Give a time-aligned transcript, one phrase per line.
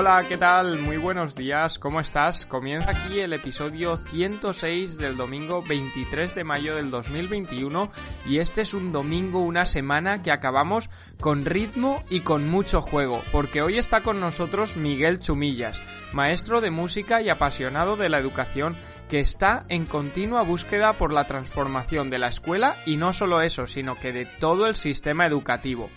[0.00, 0.78] Hola, ¿qué tal?
[0.78, 2.46] Muy buenos días, ¿cómo estás?
[2.46, 7.92] Comienza aquí el episodio 106 del domingo 23 de mayo del 2021
[8.24, 10.88] y este es un domingo, una semana que acabamos
[11.20, 15.82] con ritmo y con mucho juego, porque hoy está con nosotros Miguel Chumillas,
[16.14, 18.78] maestro de música y apasionado de la educación
[19.10, 23.66] que está en continua búsqueda por la transformación de la escuela y no solo eso,
[23.66, 25.90] sino que de todo el sistema educativo.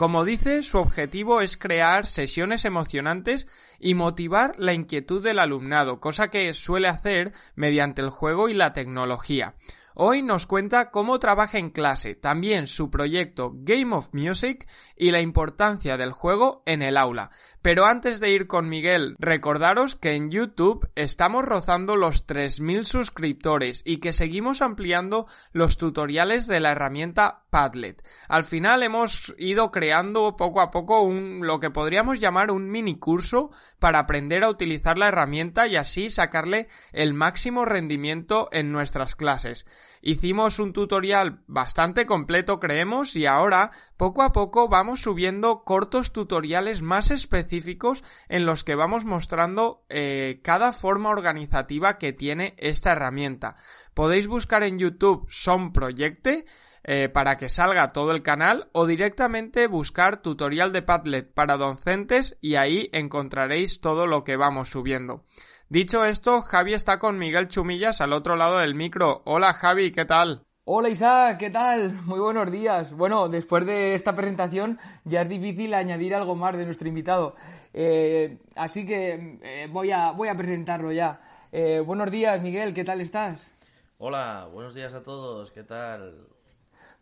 [0.00, 3.46] Como dice, su objetivo es crear sesiones emocionantes
[3.78, 8.72] y motivar la inquietud del alumnado, cosa que suele hacer mediante el juego y la
[8.72, 9.56] tecnología.
[9.94, 14.66] Hoy nos cuenta cómo trabaja en clase, también su proyecto Game of Music
[14.96, 17.30] y la importancia del juego en el aula.
[17.62, 23.82] Pero antes de ir con Miguel, recordaros que en YouTube estamos rozando los 3.000 suscriptores
[23.84, 28.02] y que seguimos ampliando los tutoriales de la herramienta Padlet.
[28.28, 32.98] Al final hemos ido creando poco a poco un, lo que podríamos llamar un mini
[32.98, 39.16] curso para aprender a utilizar la herramienta y así sacarle el máximo rendimiento en nuestras
[39.16, 39.66] clases.
[40.02, 46.80] Hicimos un tutorial bastante completo, creemos, y ahora, poco a poco, vamos subiendo cortos tutoriales
[46.80, 53.56] más específicos en los que vamos mostrando eh, cada forma organizativa que tiene esta herramienta.
[53.92, 56.46] Podéis buscar en YouTube Son Projecte
[56.82, 62.38] eh, para que salga todo el canal o directamente buscar tutorial de Padlet para docentes
[62.40, 65.26] y ahí encontraréis todo lo que vamos subiendo.
[65.70, 69.22] Dicho esto, Javi está con Miguel Chumillas al otro lado del micro.
[69.24, 70.42] Hola Javi, ¿qué tal?
[70.64, 71.92] Hola Isaac, ¿qué tal?
[72.06, 72.92] Muy buenos días.
[72.92, 77.36] Bueno, después de esta presentación ya es difícil añadir algo más de nuestro invitado.
[77.72, 81.20] Eh, así que eh, voy, a, voy a presentarlo ya.
[81.52, 83.52] Eh, buenos días, Miguel, ¿qué tal estás?
[83.98, 86.26] Hola, buenos días a todos, ¿qué tal?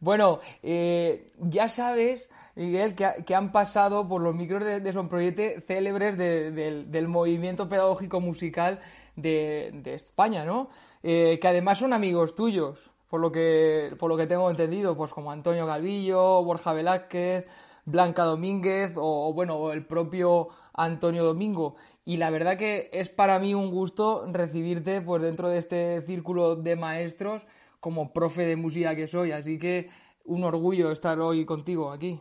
[0.01, 6.17] Bueno, eh, ya sabes, Miguel, que, han pasado por los micros de, de Sonproyecte célebres
[6.17, 8.79] del movimiento pedagógico musical
[9.17, 10.69] de, España, ¿no?
[11.03, 15.13] Eh, que además son amigos tuyos, por lo, que, por lo que tengo entendido, pues
[15.13, 17.47] como Antonio Galvillo, Borja Velázquez,
[17.85, 21.75] Blanca Domínguez o, bueno, el propio Antonio Domingo.
[22.05, 26.57] Y la verdad que es para mí un gusto recibirte pues dentro de este círculo
[26.57, 27.47] de maestros
[27.81, 29.89] como profe de música que soy, así que
[30.25, 32.21] un orgullo estar hoy contigo aquí.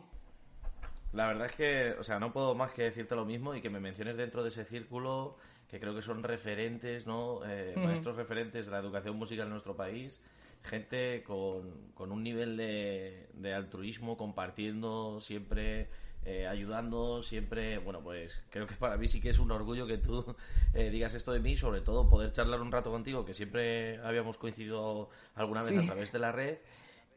[1.12, 3.70] La verdad es que, o sea, no puedo más que decirte lo mismo y que
[3.70, 5.36] me menciones dentro de ese círculo
[5.68, 7.40] que creo que son referentes, ¿no?
[7.46, 10.20] Eh, maestros referentes de la educación musical en nuestro país,
[10.62, 15.88] gente con, con un nivel de, de altruismo, compartiendo siempre
[16.28, 17.78] eh, ayudando siempre.
[17.78, 20.36] Bueno, pues creo que para mí sí que es un orgullo que tú
[20.74, 24.36] eh, digas esto de mí, sobre todo poder charlar un rato contigo, que siempre habíamos
[24.36, 26.58] coincidido alguna vez a través de la red.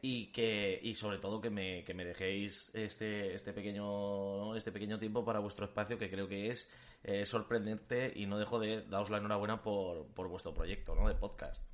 [0.00, 4.98] Y que y sobre todo que me, que me dejéis este este pequeño este pequeño
[4.98, 6.68] tiempo para vuestro espacio que creo que es
[7.04, 11.06] eh, sorprendente y no dejo de daros la enhorabuena por, por vuestro proyecto ¿no?
[11.06, 11.64] de podcast.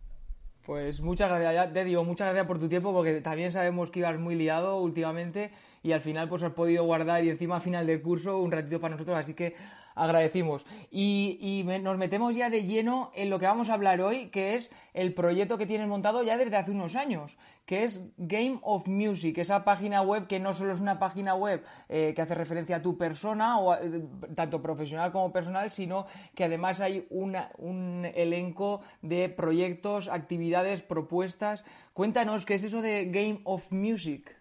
[0.66, 4.00] Pues muchas gracias, ya te digo, muchas gracias por tu tiempo, porque también sabemos que
[4.00, 5.50] ibas muy liado últimamente
[5.82, 8.80] y al final pues has podido guardar y encima a final de curso un ratito
[8.80, 9.54] para nosotros, así que
[9.98, 10.64] agradecimos.
[10.90, 14.70] Y, nos metemos ya de lleno en lo que vamos a hablar hoy, que es
[14.94, 19.36] el proyecto que tienes montado ya desde hace unos años, que es Game of Music,
[19.38, 22.82] esa página web que no solo es una página web eh, que hace referencia a
[22.82, 24.02] tu persona, o eh,
[24.34, 31.64] tanto profesional como personal, sino que además hay un elenco de proyectos, actividades, propuestas.
[31.92, 34.37] Cuéntanos qué es eso de Game of Music.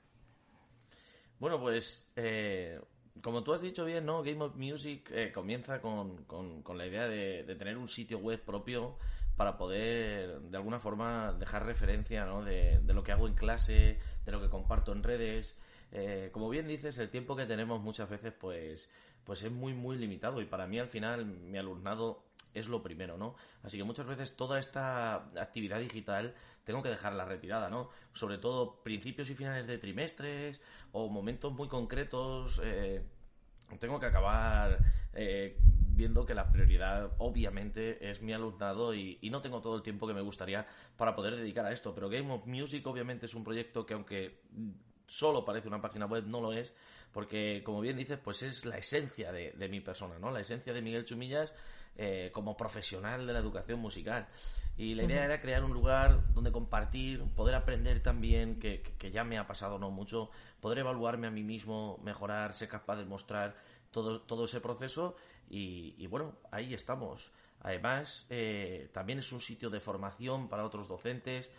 [1.40, 2.80] Bueno, pues eh,
[3.22, 4.24] como tú has dicho bien, ¿no?
[4.24, 8.98] Game of Music eh, comienza con, con, la idea de, tener un sitio web propio
[9.36, 12.44] para poder, de alguna forma, dejar referencia ¿no?
[12.44, 15.56] de, lo que hago en clase, de lo que comparto en redes.
[15.92, 18.90] Eh, como bien dices, el tiempo que tenemos muchas veces, pues,
[19.24, 20.42] pues es muy, muy limitado.
[20.42, 22.24] Y para mí, al final, mi alumnado
[22.57, 23.36] es lo primero, ¿no?
[23.63, 26.33] Así que muchas veces toda esta actividad digital
[26.63, 27.89] tengo que dejarla retirada, ¿no?
[28.13, 30.62] Sobre todo principios y finales de trimestres
[30.92, 32.62] o momentos muy concretos.
[32.63, 33.04] Eh,
[33.80, 34.77] tengo que acabar
[35.13, 39.81] eh, viendo que la prioridad obviamente es mi alumnado y, y, no tengo todo el
[39.81, 40.65] tiempo que me gustaría
[40.95, 41.94] para poder dedicar a esto.
[41.94, 44.42] Pero Game of Music obviamente es un proyecto que aunque
[45.07, 46.74] solo parece una página web, no lo es,
[47.12, 50.31] porque como bien dices, pues es la esencia de, mi persona, ¿no?
[50.31, 51.54] La esencia de Miguel Chumillas
[51.95, 54.28] eh, como profesional de la educación musical.
[54.78, 59.24] Y la idea era crear un lugar donde compartir, poder aprender también, que, que, ya
[59.24, 60.30] me ha pasado no mucho,
[60.60, 63.56] poder evaluarme a mí mismo, mejorar, ser capaz de mostrar
[63.89, 65.16] todo, todo ese proceso
[65.50, 67.31] y, bueno, ahí estamos.
[67.62, 71.50] Además, eh, también es un sitio de formación para otros docentes.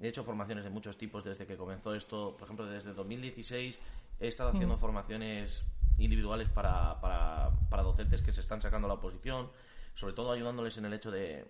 [0.00, 2.36] He hecho formaciones de muchos tipos desde que comenzó esto.
[2.36, 3.78] Por ejemplo, desde 2016
[4.20, 5.64] he estado haciendo formaciones
[5.98, 9.50] individuales para, para, para docentes que se están sacando la oposición,
[9.94, 11.46] sobre todo ayudándoles en el hecho de,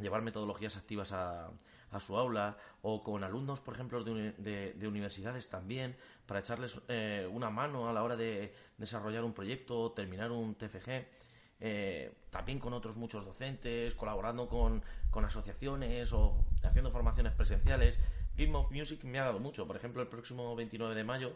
[0.00, 1.50] llevar metodologías activas a,
[1.90, 4.32] a su aula o con alumnos, por ejemplo, de,
[4.74, 9.92] de, universidades también, para echarles eh, una mano a la hora de desarrollar un proyecto
[9.92, 11.06] terminar un TFG.
[11.60, 17.98] Eh, también con otros muchos docentes, colaborando con, con, asociaciones o haciendo formaciones presenciales.
[18.36, 19.66] Game of Music me ha dado mucho.
[19.66, 21.32] Por ejemplo, el próximo 29 de mayo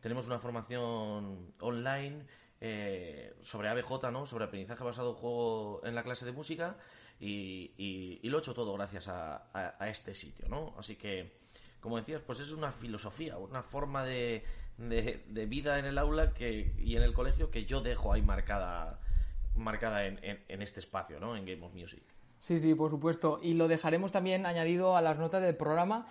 [0.00, 2.24] tenemos una formación online
[2.60, 4.26] eh, sobre ABJ, ¿no?
[4.26, 6.76] sobre aprendizaje basado en juego en la clase de música
[7.20, 10.74] y, lo he hecho todo gracias a, este sitio, ¿no?
[10.78, 11.38] Así que,
[11.80, 14.44] como decías, pues es una filosofía, una forma de,
[14.76, 19.00] de, vida en el aula que, y en el colegio que yo dejo ahí marcada,
[19.56, 21.36] marcada en, este espacio, ¿no?
[21.36, 22.02] En Game of Music.
[22.40, 23.40] Sí, sí, por supuesto.
[23.42, 26.06] Y lo dejaremos también añadido a las notas del programa.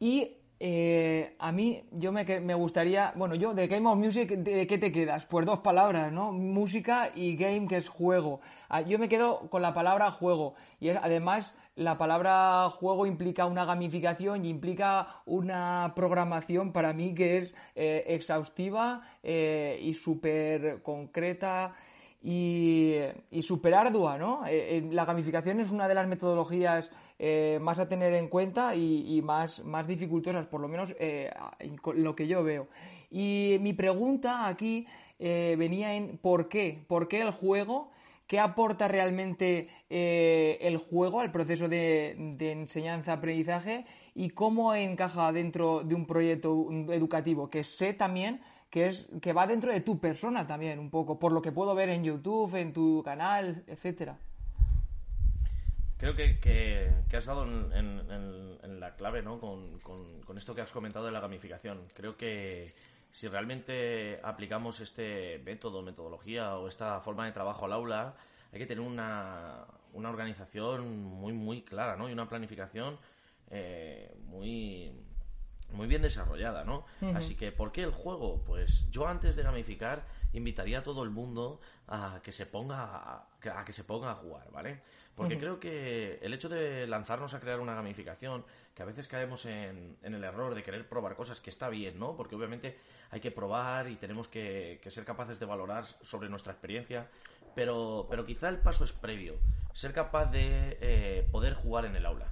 [0.00, 4.66] Y eh, a mí, yo me, me, gustaría, bueno, yo de Game of Music, ¿de
[4.66, 5.26] qué te quedas?
[5.26, 6.32] Pues dos palabras, ¿no?
[6.32, 8.40] Música y game, que es juego.
[8.68, 10.54] Ah, yo me quedo con la palabra juego.
[10.80, 17.38] Y además, la palabra juego implica una gamificación y implica una programación para mí que
[17.38, 21.74] es eh, exhaustiva eh, y súper concreta
[22.26, 22.94] y,
[23.30, 24.40] y súper ardua, ¿no?
[24.90, 29.62] la gamificación es una de las metodologías eh, más a tener en cuenta y, más,
[29.62, 31.30] más dificultosas, por lo menos eh,
[31.94, 32.68] lo que yo veo.
[33.10, 34.86] Y mi pregunta aquí
[35.18, 36.82] eh, venía en ¿por qué?
[36.88, 37.92] ¿Por qué el juego?
[38.26, 43.84] ¿Qué aporta realmente el juego al proceso de, enseñanza-aprendizaje
[44.14, 47.50] y cómo encaja dentro de un proyecto educativo?
[47.50, 48.40] Que sé también
[48.74, 51.76] que, es, que va dentro de tu persona también, un poco, por lo que puedo
[51.76, 54.18] ver en YouTube, en tu canal, etcétera.
[55.96, 59.38] Creo que, que, has dado en, la clave ¿no?
[59.38, 61.86] Con, con, esto que has comentado de la gamificación.
[61.94, 62.74] Creo que
[63.12, 68.16] si realmente aplicamos este método, metodología o esta forma de trabajo al aula,
[68.52, 72.08] hay que tener una, una organización muy, muy clara ¿no?
[72.08, 72.98] y una planificación
[73.52, 74.90] eh, muy,
[75.74, 76.86] muy bien desarrollada, ¿no?
[77.14, 78.42] Así que, ¿por qué el juego?
[78.46, 83.28] Pues yo antes de gamificar invitaría a todo el mundo a que se ponga a,
[83.56, 84.80] a que se ponga a jugar, ¿vale?
[85.14, 88.44] Porque creo que el hecho de lanzarnos a crear una gamificación,
[88.74, 92.16] que a veces caemos en, el error de querer probar cosas, que está bien, ¿no?
[92.16, 92.76] Porque obviamente
[93.10, 97.08] hay que probar y tenemos que, ser capaces de valorar sobre nuestra experiencia,
[97.54, 99.36] pero, pero quizá el paso es previo,
[99.72, 102.26] ser capaz de eh, poder jugar en el aula.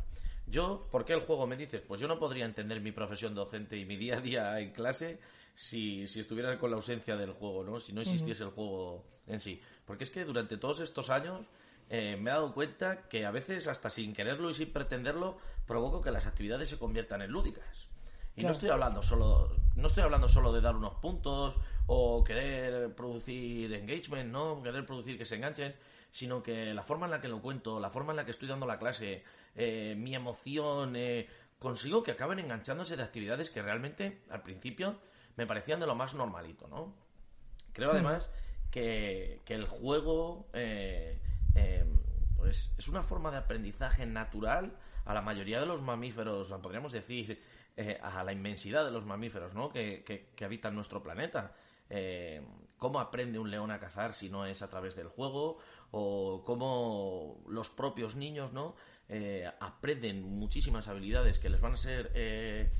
[0.53, 1.81] Yo, ¿por qué el juego me dices?
[1.81, 5.19] Pues yo no podría entender mi profesión docente y mi día a día en clase
[5.55, 7.81] si, si estuviera con la ausencia del juego, ¿no?
[7.81, 9.63] Si no existiese el juego en sí.
[9.87, 11.41] Porque es que durante todos estos años
[11.89, 16.03] eh, me he dado cuenta que a veces, hasta sin quererlo y sin pretenderlo, provoco
[16.03, 17.89] que las actividades se conviertan en lúdicas.
[18.37, 21.55] Y no estoy hablando solo, no estoy hablando solo de dar unos puntos
[21.87, 25.75] o querer producir engagement, no, querer producir que se enganchen,
[26.11, 28.49] sino que la forma en la que lo cuento, la forma en la que estoy
[28.49, 31.29] dando la clase, eh, mi emoción, eh,
[31.59, 34.99] consigo que acaben enganchándose de actividades que realmente al principio
[35.37, 36.95] me parecían de lo más normalito, ¿no?
[37.73, 37.97] Creo hmm.
[37.97, 38.31] además
[38.71, 40.49] que, que el juego
[41.55, 41.99] Em,
[42.37, 47.43] pues es una forma de aprendizaje natural a la mayoría de los mamíferos, podríamos decir,
[47.77, 49.71] eh, a la inmensidad de los mamíferos ¿no?
[49.71, 51.55] que, que, habitan nuestro planeta.
[52.79, 55.59] ¿Cómo aprende un león a cazar si no es a través del juego?
[55.91, 58.75] O cómo los propios niños ¿no?
[59.09, 62.71] Eh, aprenden muchísimas habilidades que les van a ser eh,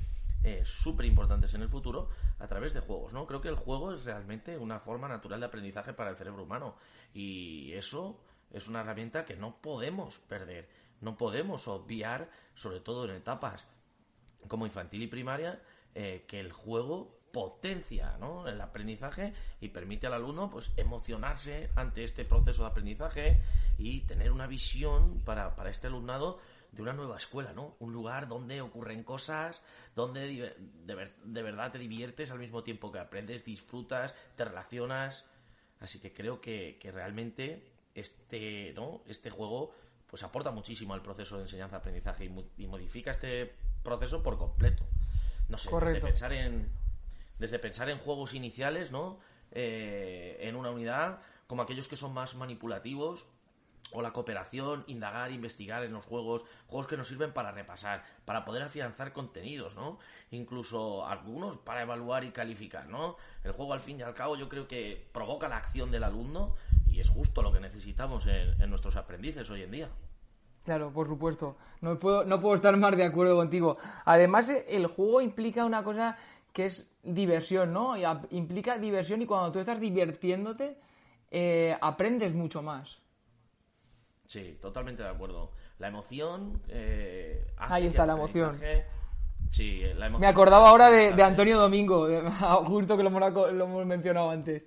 [0.63, 3.13] súper importantes en el futuro a través de juegos.
[3.13, 3.25] ¿no?
[3.25, 6.75] Creo que el juego es realmente una forma natural de aprendizaje para el cerebro humano.
[7.13, 8.19] Y eso
[8.51, 10.69] es una herramienta que no podemos perder,
[11.01, 13.65] no podemos obviar, sobre todo en etapas
[14.47, 15.61] como infantil y primaria,
[15.95, 18.47] eh, que el juego potencia ¿no?
[18.47, 23.41] el aprendizaje y permite al alumno pues emocionarse ante este proceso de aprendizaje
[23.79, 26.39] y tener una visión para, para este alumnado
[26.71, 27.75] de una nueva escuela, ¿no?
[27.79, 29.61] Un lugar donde ocurren cosas,
[29.95, 35.25] donde de, de, verdad te diviertes al mismo tiempo que aprendes, disfrutas, te relacionas.
[35.79, 39.01] Así que creo que, que realmente este, ¿no?
[39.07, 39.73] este juego
[40.07, 44.85] pues aporta muchísimo al proceso de enseñanza-aprendizaje y, modifica este proceso por completo.
[45.49, 46.82] No sé, desde pensar en
[47.43, 49.19] desde pensar en juegos iniciales, ¿no?
[49.51, 53.25] Eh, en una unidad, como aquellos que son más manipulativos,
[53.91, 58.45] o la cooperación, indagar, investigar en los juegos, juegos que nos sirven para repasar, para
[58.45, 59.99] poder afianzar contenidos, ¿no?
[60.31, 63.17] Incluso algunos para evaluar y calificar, ¿no?
[63.43, 66.55] El juego al fin y al cabo yo creo que provoca la acción del alumno
[66.89, 69.89] y es justo lo que necesitamos en, nuestros aprendices hoy en día.
[70.63, 71.57] Claro, por supuesto.
[71.81, 73.75] No puedo, no puedo estar más de acuerdo contigo.
[74.05, 76.15] Además, el juego implica una cosa
[76.53, 77.95] que es diversión, ¿no?
[78.29, 80.77] implica diversión y cuando tú estás divirtiéndote,
[81.31, 82.99] eh, aprendes mucho más.
[84.27, 85.51] Sí, totalmente de acuerdo.
[85.79, 86.61] La emoción.
[86.69, 88.57] Eh, Ahí está la emoción.
[89.49, 90.21] Sí, la emoción.
[90.21, 92.07] Me acordaba ahora de, Antonio Domingo,
[92.65, 94.63] justo que lo hemos, lo hemos mencionado antes.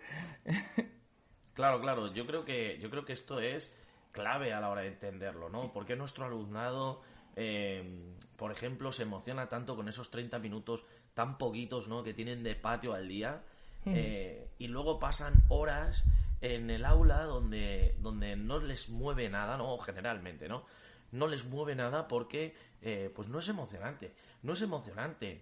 [1.55, 2.12] Claro, claro.
[2.12, 3.75] Yo creo que yo creo que esto es
[4.12, 5.73] clave a la hora de entenderlo, ¿no?
[5.73, 7.02] Porque nuestro alumnado,
[7.35, 10.85] eh, por ejemplo, se emociona tanto con esos 30 minutos
[11.16, 12.04] tan poquitos, ¿no?
[12.04, 13.42] Que tienen de patio al día
[13.87, 16.04] eh, y luego pasan horas
[16.42, 19.78] en el aula donde, donde no les mueve nada, ¿no?
[19.78, 20.66] Generalmente, ¿no?
[21.12, 24.12] No les mueve nada porque, eh, pues no es emocionante.
[24.42, 25.40] No es emocionante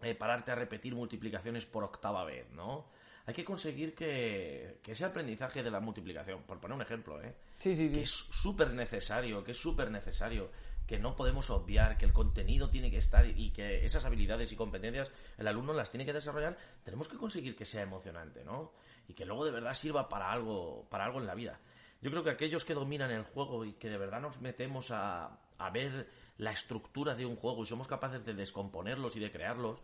[0.00, 2.86] eh, pararte a repetir multiplicaciones por octava vez, ¿no?
[3.26, 7.34] Hay que conseguir que, que ese aprendizaje de la multiplicación, por poner un ejemplo, ¿eh?
[7.58, 7.96] Sí, sí, sí.
[7.96, 10.50] Que es súper necesario, que es súper necesario
[10.86, 14.56] que no podemos obviar, que el contenido tiene que estar y que esas habilidades y
[14.56, 18.72] competencias el alumno las tiene que desarrollar, tenemos que conseguir que sea emocionante, ¿no?
[19.08, 21.58] Y que luego de verdad sirva para algo, para algo en la vida.
[22.00, 25.38] Yo creo que aquellos que dominan el juego y que de verdad nos metemos a,
[25.58, 26.08] a ver
[26.38, 29.78] la estructura de un juego y somos capaces de descomponerlos y de crearlos,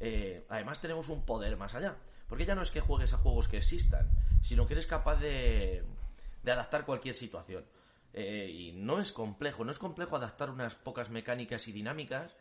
[0.00, 1.96] eh, además tenemos un poder más allá.
[2.28, 4.08] Porque ya no es que juegues a juegos que existan,
[4.42, 5.84] sino que eres capaz de,
[6.42, 7.64] de adaptar cualquier situación.
[8.12, 12.34] Eh, y no es complejo, no es complejo adaptar unas pocas mecánicas y dinámicas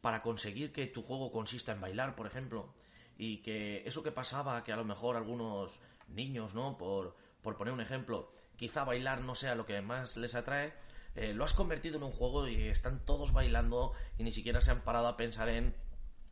[0.00, 2.74] para conseguir que tu juego consista en bailar, por ejemplo,
[3.16, 6.76] y que eso que pasaba, que a lo mejor algunos niños, ¿no?
[6.76, 10.72] Por, por poner un ejemplo, quizá bailar no sea lo que más les atrae,
[11.14, 14.70] eh, lo has convertido en un juego y están todos bailando y ni siquiera se
[14.70, 15.74] han parado a pensar en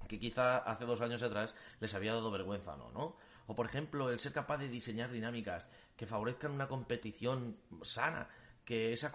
[0.09, 2.91] que quizá hace dos años atrás les había dado vergüenza, ¿no?
[2.91, 3.17] ¿no?
[3.47, 5.67] O por ejemplo, el ser capaz de diseñar dinámicas
[5.97, 8.29] que favorezcan una competición sana,
[8.71, 9.11] que esa,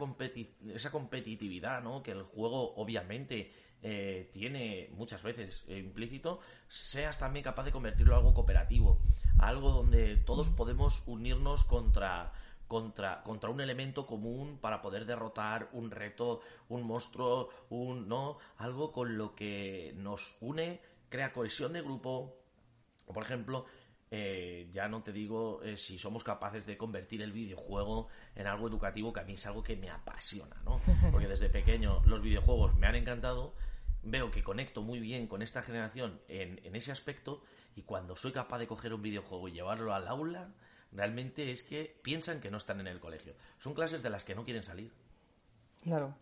[0.74, 2.04] esa competitividad ¿no?
[2.04, 8.12] que el juego obviamente eh, tiene muchas veces eh, implícito, seas también capaz de convertirlo
[8.12, 9.00] en algo cooperativo,
[9.40, 12.34] algo donde todos podemos unirnos contra,
[12.68, 18.92] contra, contra un elemento común para poder derrotar un reto, un monstruo, un no, algo
[18.92, 22.36] con lo que nos une, crea cohesión de grupo.
[23.06, 23.68] Por ejemplo,
[24.18, 28.70] eh, ya no te digo eh, si somos capaces de convertir el videojuego en algo
[28.70, 30.80] educativo, que a mí es algo que me apasiona, ¿no?
[31.12, 33.54] Porque desde pequeño los videojuegos me han encantado,
[34.04, 37.42] veo que conecto muy bien con esta generación en, en ese aspecto
[37.76, 40.48] y cuando soy capaz de coger un videojuego y llevarlo al aula,
[40.94, 43.34] realmente es que piensan que no están en el colegio.
[43.60, 44.94] Son clases de las que no quieren salir.
[45.84, 46.16] Claro.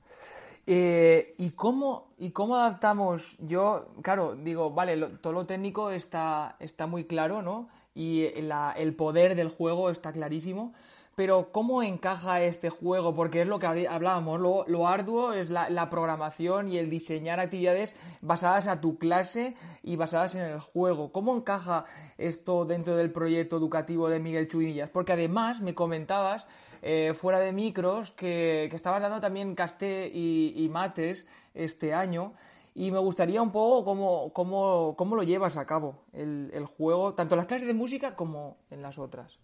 [0.65, 3.37] Eh, ¿y, cómo, ¿Y cómo adaptamos?
[3.39, 7.69] Yo, claro, digo, vale, todo lo técnico está, está muy claro, ¿no?
[7.95, 10.73] Y el poder del juego está clarísimo.
[11.15, 13.13] Pero ¿cómo encaja este juego?
[13.13, 18.65] Porque es lo que hablábamos, lo, arduo es la, programación y el diseñar actividades basadas
[18.67, 21.11] a tu clase y basadas en el juego.
[21.11, 21.85] ¿Cómo encaja
[22.17, 24.89] esto dentro del proyecto educativo de Miguel Chuillas?
[24.89, 26.47] Porque además me comentabas
[26.81, 32.33] eh, fuera de micros que, estabas dando también casté y, mates este año.
[32.75, 37.35] Y me gustaría un poco cómo, cómo, lo llevas a cabo el, el juego, tanto
[37.35, 39.39] en las clases de música como en las otras.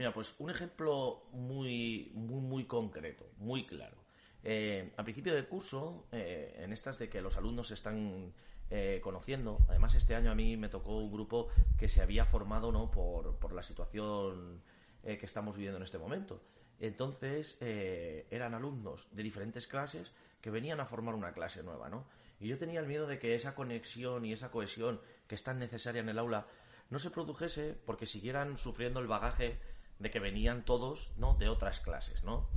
[0.00, 4.00] Mira, pues un ejemplo muy, muy, muy concreto, muy claro.
[4.42, 8.32] Eh, al principio del curso, eh, en estas de que los alumnos están
[8.70, 11.48] eh, conociendo, además este año a mí me tocó un grupo
[11.78, 12.90] que se había formado ¿no?
[12.90, 14.62] por, por la situación
[15.02, 16.42] que estamos viviendo en este momento.
[16.78, 22.06] Entonces eran alumnos de diferentes clases que venían a formar una clase nueva, ¿no?
[22.38, 25.58] Y yo tenía el miedo de que esa conexión y esa cohesión que es tan
[25.58, 26.46] necesaria en el aula
[26.88, 29.58] no se produjese porque siguieran sufriendo el bagaje
[30.00, 32.48] de que venían todos no de otras clases no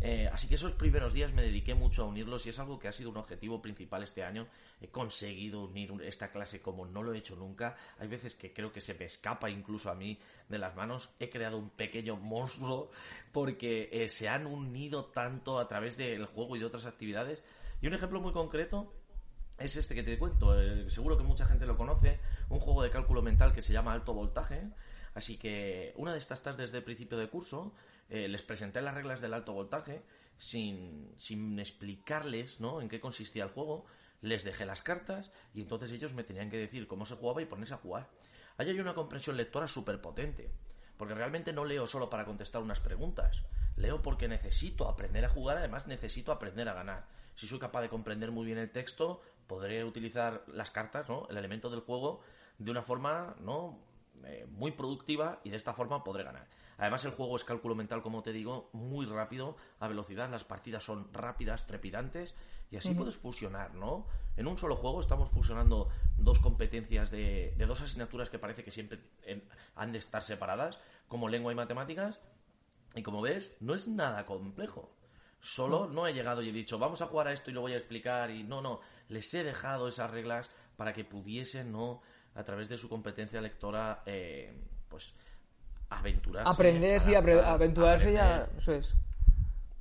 [0.00, 2.88] eh, así que esos primeros días me dediqué mucho a unirlos y es algo que
[2.88, 4.46] ha sido un objetivo principal este año.
[4.80, 7.76] He conseguido unir esta clase como no lo he hecho nunca.
[7.98, 10.18] Hay veces que creo que se me escapa incluso a mí
[10.48, 11.10] de las manos.
[11.18, 12.90] He creado un pequeño monstruo
[13.32, 17.42] porque eh, se han unido tanto a través del juego y de otras actividades.
[17.80, 18.92] Y un ejemplo muy concreto
[19.58, 22.18] es este que te cuento, eh, seguro que mucha gente lo conoce,
[22.48, 24.62] un juego de cálculo mental que se llama alto voltaje,
[25.14, 27.74] Así que una de estas tardes de principio de curso
[28.08, 30.02] eh, les presenté las reglas del alto voltaje
[30.38, 32.80] sin, sin explicarles ¿no?
[32.80, 33.84] en qué consistía el juego.
[34.20, 37.46] Les dejé las cartas y entonces ellos me tenían que decir cómo se jugaba y
[37.46, 38.08] ponerse a jugar.
[38.56, 40.50] Ahí hay una comprensión lectora súper potente,
[40.96, 43.42] porque realmente no leo solo para contestar unas preguntas,
[43.76, 47.06] leo porque necesito aprender a jugar, además necesito aprender a ganar.
[47.34, 51.26] Si soy capaz de comprender muy bien el texto, podré utilizar las cartas, ¿no?
[51.30, 52.20] El elemento del juego
[52.58, 53.78] de una forma, ¿no?
[54.24, 56.46] Eh, muy productiva y de esta forma podré ganar.
[56.78, 60.84] Además el juego es cálculo mental, como te digo, muy rápido, a velocidad, las partidas
[60.84, 62.34] son rápidas, trepidantes
[62.70, 64.06] y así puedes fusionar, ¿no?
[64.36, 69.00] En un solo juego estamos fusionando dos competencias de, dos asignaturas que parece que siempre
[69.74, 70.78] han de estar separadas,
[71.08, 72.20] como lengua y matemáticas,
[72.94, 74.94] y como ves, no es nada complejo.
[75.40, 77.72] Solo no he llegado y he dicho, vamos a jugar a esto y lo voy
[77.72, 78.30] a explicar.
[78.30, 82.00] Y no, no, les he dejado esas reglas para que pudiesen, ¿no?
[82.34, 84.52] A través de su competencia lectora, eh,
[84.88, 85.14] pues,
[85.90, 86.50] aventurarse.
[86.50, 88.94] Aprender, sí, aventurarse ya, eso es.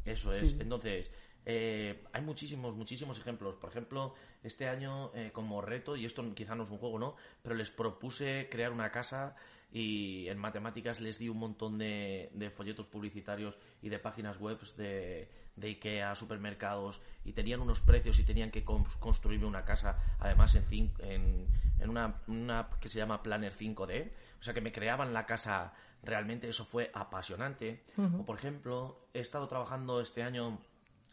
[0.03, 0.59] Eso es.
[0.59, 1.11] Entonces,
[1.45, 3.55] eh, hay muchísimos, muchísimos ejemplos.
[3.55, 7.15] Por ejemplo, este año, eh, como reto, y esto quizá no es un juego, ¿no?
[7.41, 9.35] Pero les propuse crear una casa
[9.71, 15.29] y en matemáticas les di un montón de, folletos publicitarios y de páginas web de,
[15.55, 20.93] de, IKEA, supermercados, y tenían unos precios y tenían que construirme una casa, además en,
[20.99, 21.47] en,
[21.79, 25.25] en una, una app que se llama Planner 5D, o sea que me creaban la
[25.25, 27.83] casa realmente, eso fue apasionante.
[27.97, 30.59] O por ejemplo, he estado trabajando este año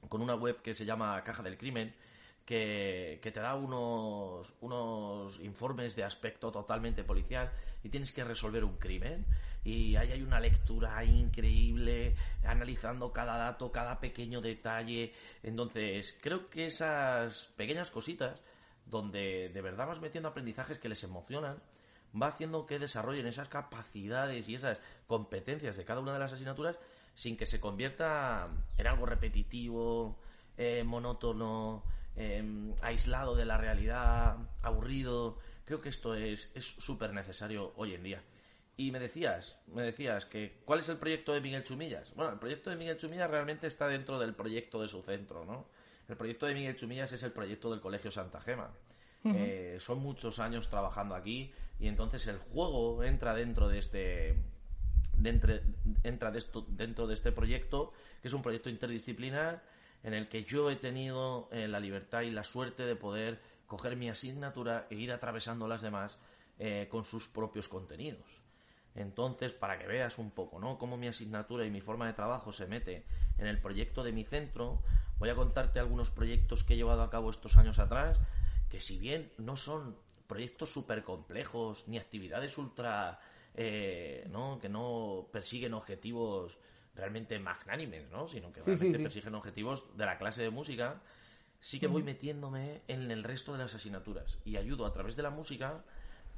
[0.09, 1.95] con una web que se llama Caja del Crimen,
[2.49, 7.52] que, te da unos, unos informes de aspecto totalmente policial
[7.85, 9.26] y tienes que resolver un crimen.
[9.64, 15.12] Y ahí hay una lectura increíble, analizando cada dato, cada pequeño detalle.
[15.43, 18.40] Entonces, creo que esas pequeñas cositas,
[18.87, 21.61] donde de verdad vas metiendo aprendizajes que les emocionan,
[22.21, 26.78] va haciendo que desarrollen esas capacidades y esas competencias de cada una de las asignaturas
[27.12, 30.17] sin que se convierta en algo repetitivo,
[30.57, 31.83] eh, monótono,
[32.18, 35.38] Em, aislado de la realidad, aburrido.
[35.64, 38.22] Creo que esto es súper necesario hoy en día.
[38.76, 42.14] Y me decías, me decías que ¿cuál es el proyecto de Miguel Chumillas?
[42.14, 45.66] Bueno, el proyecto de Miguel Chumillas realmente está dentro del proyecto de su centro, ¿no?
[46.08, 48.70] El proyecto de Miguel Chumillas es el proyecto del Colegio Santa Gema.
[49.25, 54.37] Eh, son muchos años trabajando aquí y entonces el juego entra dentro de este
[55.12, 55.54] dentro,
[56.04, 59.61] entra de esto, dentro de este proyecto que es un proyecto interdisciplinar
[60.02, 63.96] en el que yo he tenido eh, la libertad y la suerte de poder coger
[63.96, 66.18] mi asignatura e ir atravesando las demás
[66.58, 68.42] eh, con sus propios contenidos.
[68.94, 70.78] Entonces, para que veas un poco, ¿no?
[70.78, 73.04] Cómo mi asignatura y mi forma de trabajo se mete
[73.37, 74.82] en el proyecto de mi centro,
[75.18, 78.18] voy a contarte algunos proyectos que he llevado a cabo estos años atrás,
[78.68, 83.20] que si bien no son proyectos súper complejos, ni actividades ultra,
[83.54, 84.58] eh, ¿no?
[84.61, 86.58] Que no persiguen objetivos
[86.98, 88.28] realmente magnánimes, ¿no?
[88.28, 91.00] Sino que realmente persiguen objetivos de la clase de música,
[91.61, 95.22] sí que voy metiéndome en el resto de las asignaturas y ayudo a través de
[95.22, 95.84] la música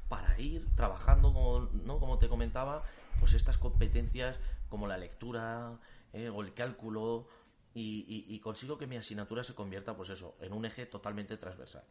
[0.08, 1.98] para ir trabajando, como, ¿no?
[1.98, 2.82] como te comentaba,
[3.18, 4.36] pues estas competencias
[4.68, 5.78] como la lectura
[6.12, 7.26] eh, o el cálculo
[7.72, 11.84] y, consigo que mi asignatura se convierta, pues eso, en un eje totalmente transversal.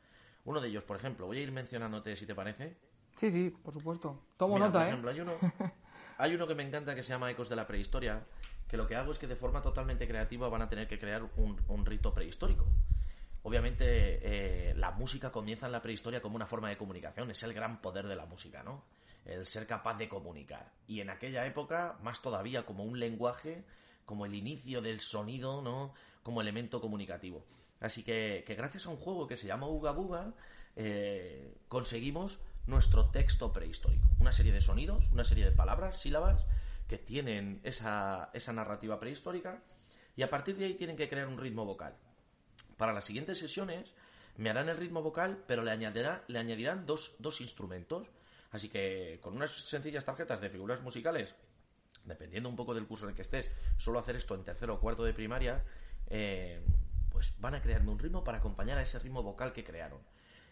[0.45, 2.75] Uno de ellos, por ejemplo, voy a ir mencionándote si te parece.
[3.17, 4.21] Sí, sí, por supuesto.
[4.37, 4.87] Tomo nota, por ¿eh?
[4.89, 5.33] ejemplo, hay uno,
[6.17, 8.25] hay uno que me encanta que se llama Ecos de la Prehistoria,
[8.69, 11.27] que lo que hago es que de forma totalmente creativa van a tener que crear
[11.37, 12.67] un, rito prehistórico.
[13.41, 17.53] Obviamente eh, la música comienza en la prehistoria como una forma de comunicación, es el
[17.53, 18.83] gran poder de la música, ¿no?
[19.25, 20.71] El ser capaz de comunicar.
[20.87, 23.63] Y en aquella época, más todavía como un lenguaje,
[24.05, 25.93] como el inicio del sonido, ¿no?
[26.21, 27.43] Como elemento comunicativo.
[27.79, 30.33] Así que, gracias a un juego que se llama Uga Buga,
[30.75, 34.07] eh, conseguimos nuestro texto prehistórico.
[34.19, 36.45] Una serie de sonidos, una serie de palabras, sílabas,
[36.89, 39.61] que tienen esa, esa narrativa prehistórica
[40.17, 41.95] y a partir de ahí tienen que crear un ritmo vocal.
[42.75, 43.93] Para las siguientes sesiones
[44.35, 48.07] me harán el ritmo vocal, pero le, añadirá, le añadirán dos, dos instrumentos.
[48.51, 51.35] Así que con unas sencillas tarjetas de figuras musicales,
[52.05, 54.79] dependiendo un poco del curso en el que estés, solo hacer esto en tercero o
[54.79, 55.63] cuarto de primaria,
[56.07, 56.59] eh,
[57.11, 60.01] pues van a crearme un ritmo para acompañar a ese ritmo vocal que crearon.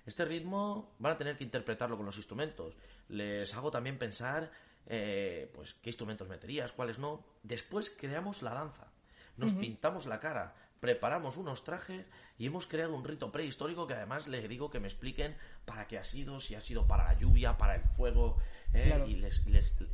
[0.06, 2.76] Este ritmo van a tener que interpretarlo con los instrumentos.
[3.10, 4.52] Les hago también pensar
[4.90, 7.24] eh, pues qué instrumentos meterías, cuáles no.
[7.44, 8.88] Después creamos la danza,
[9.36, 14.28] nos pintamos la cara, preparamos unos trajes y hemos creado un rito prehistórico que además
[14.28, 17.58] les digo que me expliquen para qué ha sido, si ha sido para la lluvia,
[17.58, 18.38] para el fuego,
[18.74, 19.46] eh, y les,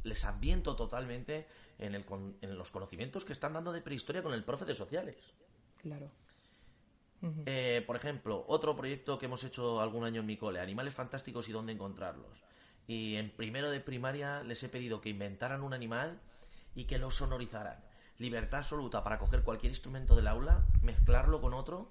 [0.03, 1.47] les, ambiento totalmente
[1.79, 2.05] en, el,
[2.41, 5.17] en los conocimientos que están dando de prehistoria con el profe de sociales.
[5.81, 6.09] Claro.
[7.45, 11.47] Eh, por ejemplo, otro proyecto que hemos hecho algún año en mi cole, Animales Fantásticos
[11.47, 12.43] y dónde encontrarlos
[12.87, 16.19] y en primero de primaria les he pedido que inventaran un animal
[16.75, 17.77] y que lo sonorizaran.
[18.17, 21.89] Libertad absoluta para coger cualquier instrumento del aula, mezclarlo con otro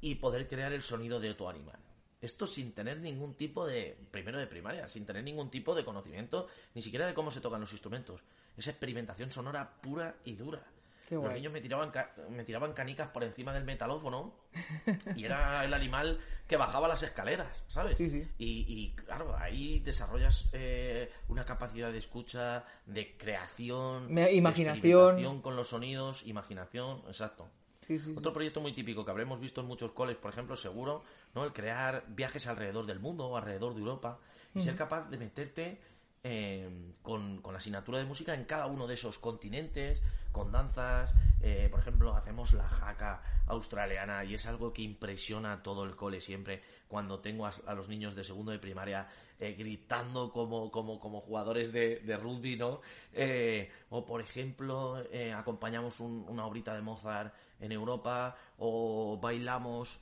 [0.00, 1.78] y poder crear el sonido de otro animal.
[2.20, 6.48] Esto sin tener ningún tipo de, primero de primaria, sin tener ningún tipo de conocimiento,
[6.74, 8.22] ni siquiera de cómo se tocan los instrumentos.
[8.56, 10.66] Esa experimentación sonora pura y dura.
[11.10, 11.92] Los niños me tiraban,
[12.30, 14.34] me tiraban canicas por encima del metalófono
[15.16, 17.96] y era el animal que bajaba las escaleras, ¿sabes?
[17.98, 18.26] Sí, sí.
[18.38, 25.40] Y, claro, ahí desarrollas eh, una capacidad de escucha, de creación, imaginación.
[25.40, 27.48] con los sonidos, imaginación, exacto.
[27.86, 31.02] Sí, sí, Otro proyecto muy típico que habremos visto en muchos coles, por ejemplo, seguro,
[31.34, 31.44] ¿no?
[31.44, 34.18] El crear viajes alrededor del mundo o alrededor de Europa
[34.54, 35.80] y ser capaz de meterte
[36.24, 36.68] eh,
[37.02, 40.02] con, la asignatura de música en cada uno de esos continentes,
[40.32, 41.14] con danzas.
[41.40, 45.94] Eh, por ejemplo, hacemos la jaca australiana y es algo que impresiona a todo el
[45.94, 50.98] cole siempre cuando tengo a, los niños de segundo de primaria eh, gritando como, como,
[50.98, 52.80] como jugadores de, rugby, ¿no?
[53.90, 55.02] o, por ejemplo,
[55.36, 60.00] acompañamos una horita de Mozart en Europa o bailamos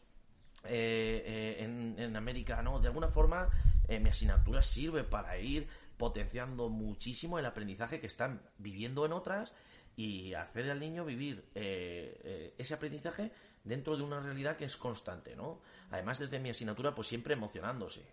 [0.64, 2.80] en, en, América, ¿no?
[2.80, 3.50] De alguna forma,
[3.88, 9.52] mi asignatura sirve para ir potenciando muchísimo el aprendizaje que están viviendo en otras
[9.96, 13.32] y hacer al niño vivir eh, eh, ese aprendizaje
[13.64, 15.60] dentro de una realidad que es constante, ¿no?
[15.90, 18.06] Además, desde mi asignatura, pues siempre emocionándose.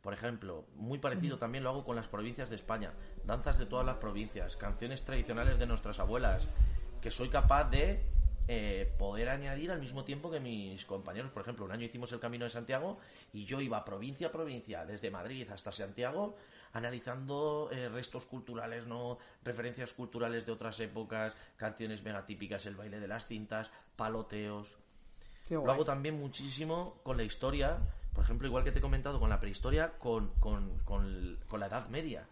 [0.00, 2.92] Por ejemplo, muy parecido también lo hago con las provincias de España,
[3.24, 6.46] danzas de todas las provincias, canciones tradicionales de nuestras abuelas,
[7.00, 8.04] que soy capaz de
[8.48, 11.30] eh, poder añadir al mismo tiempo que mis compañeros.
[11.30, 12.98] Por ejemplo, un año hicimos el Camino de Santiago
[13.32, 16.36] y yo iba provincia a provincia, desde Madrid hasta Santiago,
[16.72, 23.08] analizando eh, restos culturales, no referencias culturales de otras épocas, canciones megatípicas, el baile de
[23.08, 24.78] las cintas, paloteos.
[25.48, 27.78] Lo hago también muchísimo con la historia,
[28.16, 31.88] por ejemplo, igual que te he comentado con la prehistoria, con, con, con, la Edad
[31.88, 32.26] Media.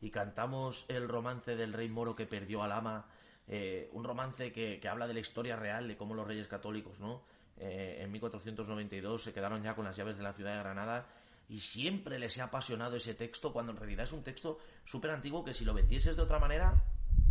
[0.00, 3.06] Y cantamos el romance del rey moro que perdió al ama,
[3.48, 7.00] eh, un romance que, que, habla de la historia real de cómo los reyes católicos,
[7.00, 7.22] ¿no?
[7.60, 11.06] Eh, en 1492 se quedaron ya con las llaves de la ciudad de Granada
[11.48, 15.44] y siempre les ha apasionado ese texto cuando en realidad es un texto súper antiguo
[15.44, 16.74] que si lo vendieses de otra manera...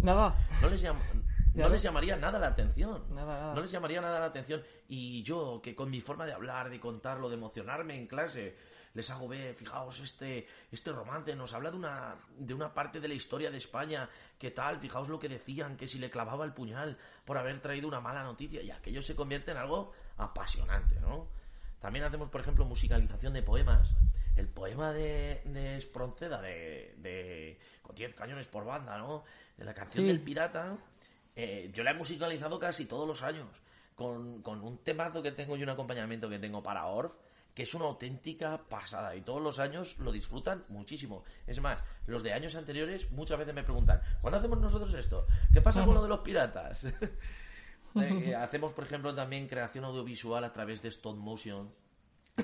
[0.02, 0.36] Nada.
[0.62, 0.84] No les,
[1.54, 3.04] no les llamaría nada la atención.
[3.10, 4.62] No les llamaría nada la atención.
[4.88, 8.56] Y yo, que con mi forma de hablar, de contarlo, de emocionarme en clase,
[8.98, 13.08] les hago ver, fijaos, este, este romance nos habla de una, de una parte de
[13.08, 16.54] la historia de España, que tal, fijaos lo que decían, que si le clavaba el
[16.54, 21.28] puñal por haber traído una mala noticia, y aquello se convierte en algo apasionante, ¿no?
[21.80, 23.88] También hacemos, por ejemplo, musicalización de poemas.
[24.36, 29.26] El poema de, de Espronceda, de, con 10 cañones por banda, ¿no?
[29.56, 30.76] De la canción del pirata,
[31.36, 33.48] eh, yo la he musicalizado casi todos los años.
[33.94, 37.14] Con, con, un temazo que tengo y un acompañamiento que tengo para Orf,
[37.58, 39.16] que es una auténtica pasada.
[39.16, 41.24] Y todos los años lo disfrutan muchísimo.
[41.48, 45.26] Es más, los de años anteriores muchas veces me preguntan, ¿cuándo hacemos nosotros esto?
[45.52, 46.86] ¿Qué pasa con lo de los piratas?
[47.96, 51.74] Eh, hacemos, por ejemplo, también creación audiovisual a través de stop motion,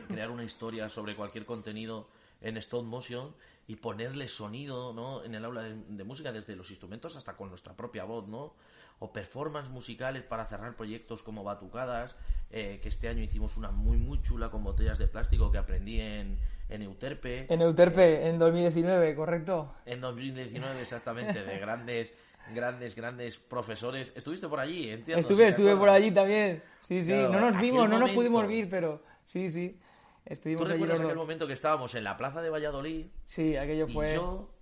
[0.07, 2.07] crear una historia sobre cualquier contenido
[2.43, 3.33] en stop motion
[3.67, 5.23] y ponerle sonido ¿no?
[5.23, 8.53] en el aula de, música desde los instrumentos hasta con nuestra propia voz, ¿no?
[8.99, 12.15] O performance musicales para cerrar proyectos como Batucadas,
[12.51, 15.99] eh, que este año hicimos una muy muy chula con botellas de plástico que aprendí
[15.99, 16.37] en,
[16.69, 17.47] en Euterpe.
[17.51, 19.73] En Euterpe, en 2019, ¿correcto?
[19.85, 22.13] En 2019, exactamente, de grandes
[22.53, 24.11] grandes, grandes profesores.
[24.15, 24.89] ¿Estuviste por allí?
[24.89, 26.61] Entiendo, estuve, estuve por allí también.
[26.87, 29.77] Sí, sí, no nos vimos, no nos pudimos ver, pero sí, sí.
[30.25, 33.07] Estuvimos ¿Tú recuerdas aquel momento que estábamos en la plaza de Valladolid?
[33.25, 34.13] Sí, aquello fue...
[34.13, 34.53] yo,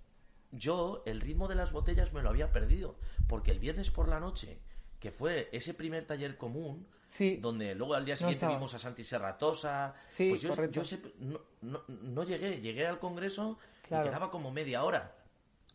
[0.50, 2.96] yo, el ritmo de las botellas me lo había perdido,
[3.28, 4.58] porque el viernes por la noche,
[4.98, 9.04] que fue ese primer taller común, Sí, donde luego al día siguiente vimos a Santi
[9.04, 9.94] Serratosa.
[10.08, 10.80] Sí, pues yo, correcto.
[11.18, 15.14] no, no, no, llegué, llegué al congreso y quedaba como media hora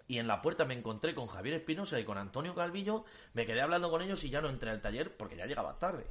[0.08, 3.62] y en la puerta me encontré con Javier Espinosa y con Antonio Calvillo, me quedé
[3.62, 6.08] hablando con ellos y ya no entré al taller porque ya llegaba tarde.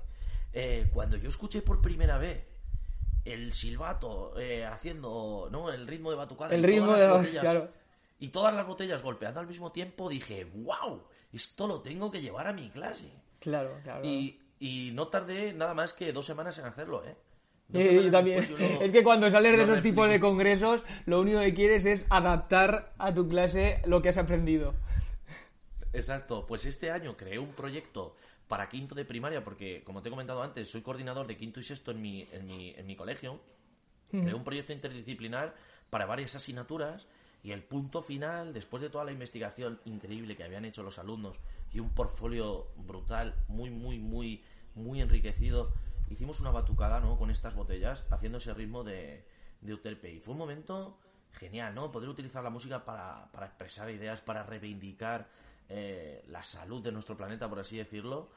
[0.53, 2.45] Eh, cuando yo escuché por primera vez
[3.27, 5.71] el silbato eh, haciendo ¿no?
[5.71, 7.69] el ritmo de batucada el ritmo de botellas,
[8.19, 12.47] y todas las botellas golpeando al mismo tiempo, dije, wow, esto lo tengo que llevar
[12.47, 13.13] a mi clase.
[13.41, 14.07] Claro, claro.
[14.07, 17.15] Y, y no tardé nada más que dos semanas en hacerlo, ¿eh?
[17.73, 18.47] y también.
[18.81, 22.93] es que cuando sales de esos tipos de congresos, lo único que quieres es adaptar
[22.99, 24.75] a tu clase lo que has aprendido.
[25.93, 26.47] Exacto.
[26.47, 28.17] Pues este año creé un proyecto
[28.49, 31.65] para quinto de primaria, porque, como te he comentado antes, soy coordinador de quinto y
[31.65, 33.41] sexto en mi, en mi, en mi colegio.
[34.11, 35.55] Creé un proyecto interdisciplinar
[35.91, 37.09] para varias asignaturas
[37.43, 41.37] y el punto final, después de toda la investigación increíble que habían hecho los alumnos
[41.73, 44.43] y un portfolio brutal, muy, muy, muy,
[44.75, 45.73] muy enriquecido,
[46.09, 47.19] hicimos una batucada, ¿no?
[47.19, 49.25] Con estas botellas, haciendo ese ritmo de,
[49.61, 50.13] de Euterpe.
[50.13, 50.99] Y fue un momento
[51.33, 51.91] genial, ¿no?
[51.91, 55.29] Poder utilizar la música para, para expresar ideas, para reivindicar
[55.69, 58.29] eh, la salud de nuestro planeta, por así decirlo.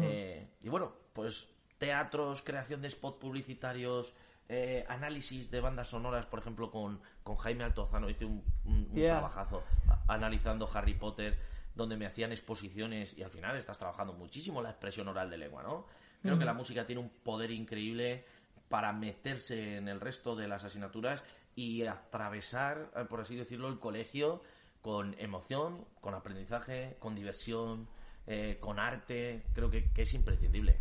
[0.00, 4.14] Eh, y bueno, pues teatros, creación de spots publicitarios,
[4.48, 9.62] eh, análisis de bandas sonoras, por ejemplo, con, con Jaime Altozano hice un, un, trabajazo
[10.08, 11.38] analizando Harry Potter
[11.74, 15.62] donde me hacían exposiciones y al final estás trabajando muchísimo la expresión oral de lengua,
[15.62, 15.86] ¿no?
[16.22, 18.24] Creo que la música tiene un poder increíble
[18.68, 21.24] para meterse en el resto de las asignaturas
[21.56, 24.42] y atravesar, por así decirlo, el colegio
[24.82, 27.88] con emoción, con aprendizaje, con diversión,
[28.26, 29.42] eh, con arte.
[29.54, 30.76] Creo que, es imprescindible.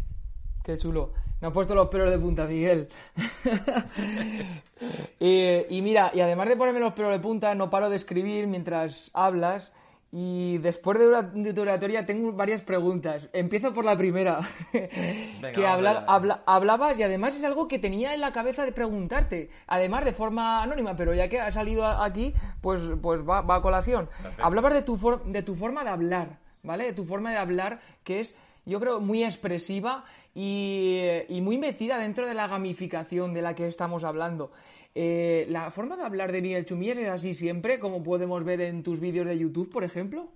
[0.64, 1.14] Qué chulo.
[1.40, 2.90] Me ha puesto los pelos de punta, Miguel.
[5.20, 9.10] y mira, y además de ponerme los pelos de punta, no paro de escribir mientras
[9.14, 9.72] hablas
[10.14, 13.30] y después de, una, tu oratoria tengo varias preguntas.
[13.32, 14.42] Empiezo por la primera.
[14.72, 19.50] que hablabas y además es algo que tenía en la cabeza de preguntarte.
[19.68, 24.10] Además de forma anónima, pero ya que ha salido aquí, pues, pues va, a colación.
[24.38, 26.86] Hablabas de tu, de tu forma de hablar, ¿vale?
[26.86, 30.04] De tu forma de hablar que es, yo creo, muy expresiva
[30.36, 34.52] y, y muy metida dentro de la gamificación de la que estamos hablando.
[34.94, 38.84] Eh, ¿La forma de hablar de Miguel Chumillas es así siempre, como podemos ver en
[38.84, 40.30] tus vídeos de YouTube, por ejemplo?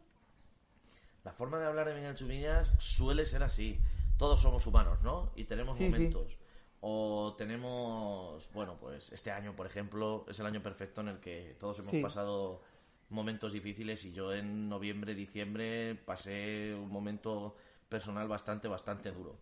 [1.24, 3.80] La forma de hablar de Miguel Chumillas suele ser así.
[4.18, 5.32] Todos somos humanos, ¿no?
[5.36, 6.38] Y tenemos momentos.
[6.82, 11.56] O tenemos, bueno, pues este año, por ejemplo, es el año perfecto en el que
[11.60, 12.62] todos hemos pasado
[13.10, 17.56] momentos difíciles y yo en noviembre, diciembre pasé un momento
[17.89, 19.38] personal bastante, bastante duro.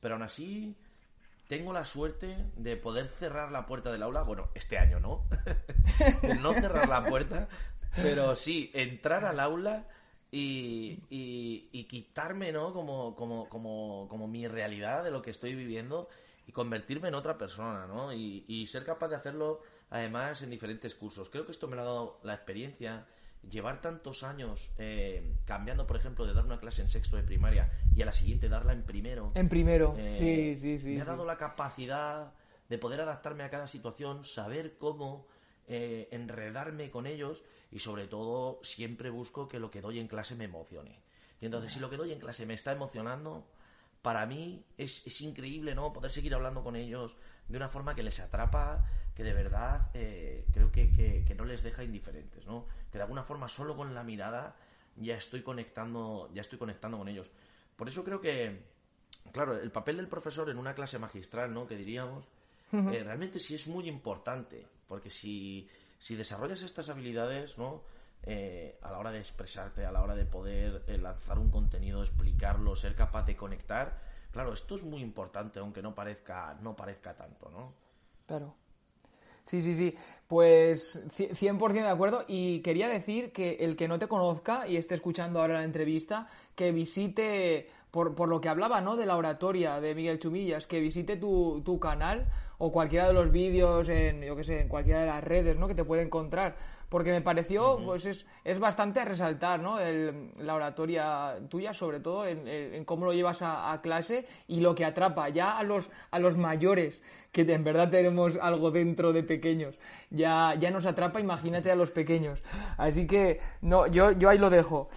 [0.00, 0.76] Pero aún así,
[1.48, 4.22] tengo la suerte de poder cerrar la puerta del aula.
[4.22, 5.24] Bueno, este año no.
[6.40, 7.48] no cerrar la puerta,
[7.96, 9.86] pero sí entrar al aula
[10.30, 12.74] y, y, quitarme, ¿no?
[12.74, 16.08] Como, como, como, como mi realidad de lo que estoy viviendo
[16.46, 18.12] y convertirme en otra persona, ¿no?
[18.12, 21.30] Y, y ser capaz de hacerlo, además, en diferentes cursos.
[21.30, 23.06] Creo que esto me ha dado la experiencia
[23.50, 27.70] llevar tantos años eh, cambiando, por ejemplo, de dar una clase en sexto de primaria
[27.94, 29.32] y a la siguiente darla en primero.
[29.34, 30.94] En primero, eh, sí, sí, sí.
[30.94, 32.32] Me ha dado la capacidad
[32.68, 35.26] de poder adaptarme a cada situación, saber cómo
[35.66, 40.34] eh, enredarme con ellos y sobre todo siempre busco que lo que doy en clase
[40.34, 41.00] me emocione.
[41.40, 43.46] Y entonces si lo que doy en clase me está emocionando,
[44.02, 45.92] para mí es, es increíble, ¿no?
[45.92, 47.16] Poder seguir hablando con ellos
[47.48, 51.84] de una forma que les atrapa, que de verdad creo que, que, no les deja
[51.84, 52.66] indiferentes, ¿no?
[52.90, 54.56] Que de alguna forma solo con la mirada
[54.96, 57.30] ya estoy conectando, ya estoy conectando con ellos.
[57.76, 58.64] Por eso creo que,
[59.32, 61.66] claro, el papel del profesor en una clase magistral, ¿no?
[61.66, 62.28] Que diríamos,
[62.72, 67.82] eh, realmente sí es muy importante, porque si, si desarrollas estas habilidades, ¿no?
[68.24, 72.74] Eh, a la hora de expresarte, a la hora de poder lanzar un contenido, explicarlo,
[72.74, 74.00] ser capaz de conectar,
[74.32, 77.74] claro, esto es muy importante, aunque no parezca, no parezca tanto, ¿no?
[78.26, 78.54] Claro.
[79.48, 79.94] Sí, sí, sí.
[80.26, 82.24] Pues 100% de acuerdo.
[82.28, 86.28] Y quería decir que el que no te conozca y esté escuchando ahora la entrevista,
[86.54, 88.96] que visite, por, por lo que hablaba, ¿no?
[88.96, 92.26] De la oratoria de Miguel Chumillas, que visite tu, tu canal
[92.58, 95.66] o cualquiera de los vídeos en, yo qué sé, en cualquiera de las redes, ¿no?
[95.66, 96.54] Que te puede encontrar
[96.88, 99.80] porque me pareció, pues es, es, bastante a resaltar, ¿no?
[99.80, 104.84] El, la oratoria tuya, sobre todo, en, cómo lo llevas a, clase y lo que
[104.84, 109.76] atrapa ya a los, a los mayores, que en verdad tenemos algo dentro de pequeños,
[110.10, 112.44] ya, ya nos atrapa, imagínate a los pequeños.
[112.76, 114.88] Así que, no, yo, yo ahí lo dejo.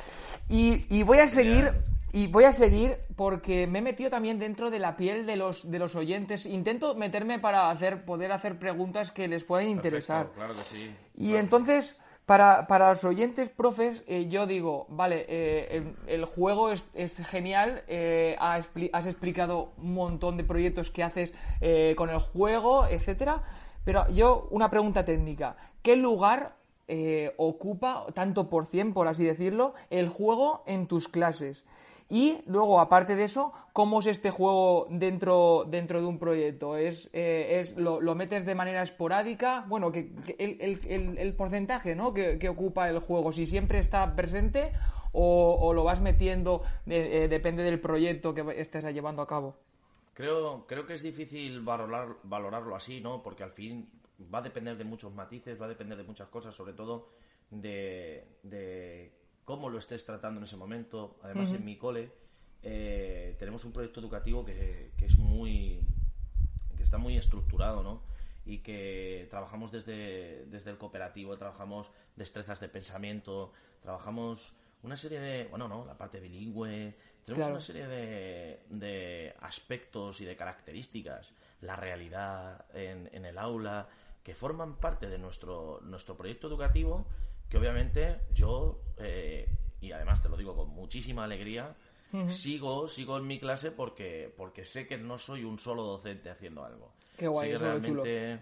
[0.48, 1.74] Y, y voy a seguir...
[2.14, 5.70] Y voy a seguir porque me he metido también dentro de la piel de los,
[5.72, 6.46] de los oyentes.
[6.46, 10.30] Intento meterme para hacer, poder hacer preguntas que les puedan interesar.
[10.36, 10.94] claro que sí.
[11.18, 11.96] Y entonces,
[12.26, 17.84] para, para, los oyentes, profes, eh, yo digo, vale, eh, el, juego es, es genial,
[17.88, 18.66] eh, has,
[19.06, 21.34] explicado un montón de proyectos que haces
[21.96, 23.42] con el juego, etcétera.
[23.86, 25.56] Pero yo, una pregunta técnica.
[25.82, 26.56] ¿Qué lugar
[27.38, 31.64] ocupa, tanto por cien, por así decirlo, el juego en tus clases?
[32.12, 36.76] Y luego, aparte de eso, ¿cómo es este juego dentro, dentro de un proyecto?
[36.76, 39.64] ¿Es, eh, es lo, metes de manera esporádica?
[39.70, 42.14] Bueno, que, el, porcentaje ¿no?
[42.14, 44.74] que, ocupa el juego, si siempre está presente
[45.14, 49.56] o, lo vas metiendo, eh, depende del proyecto que estés llevando a cabo.
[50.14, 53.24] Creo, creo que es difícil valorar, valorarlo así, ¿no?
[53.24, 53.90] Porque al fin
[54.22, 57.08] va a depender de muchos matices, va a depender de muchas cosas, sobre todo
[57.52, 61.18] de cómo lo estés tratando en ese momento.
[61.24, 62.12] Además, en mi cole
[62.64, 65.80] eh, tenemos un proyecto educativo que, es muy.
[66.78, 68.04] que está muy estructurado, ¿no?
[68.46, 73.52] Y que trabajamos desde, desde el cooperativo, trabajamos destrezas de pensamiento,
[73.82, 75.46] trabajamos una serie de.
[75.46, 76.96] bueno, no, la parte bilingüe.
[77.26, 83.90] Tenemos una serie de, de aspectos y de características, la realidad en, en el aula,
[84.24, 87.06] que forman parte de nuestro, nuestro proyecto educativo
[87.52, 89.46] que obviamente yo, eh,
[89.82, 91.76] y además te lo digo con muchísima alegría,
[92.30, 96.64] sigo, sigo en mi clase porque, porque sé que no soy un solo docente haciendo
[96.64, 96.94] algo.
[97.18, 98.42] Qué guay, realmente,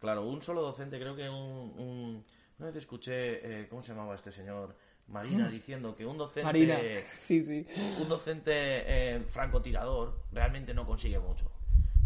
[0.00, 2.24] claro, un solo docente, creo que un,
[2.58, 4.74] una vez escuché, eh, ¿cómo se llamaba este señor?
[5.06, 6.78] Marina diciendo que un docente Marina,
[7.20, 7.64] sí, sí.
[8.00, 11.48] un docente eh, francotirador realmente no consigue mucho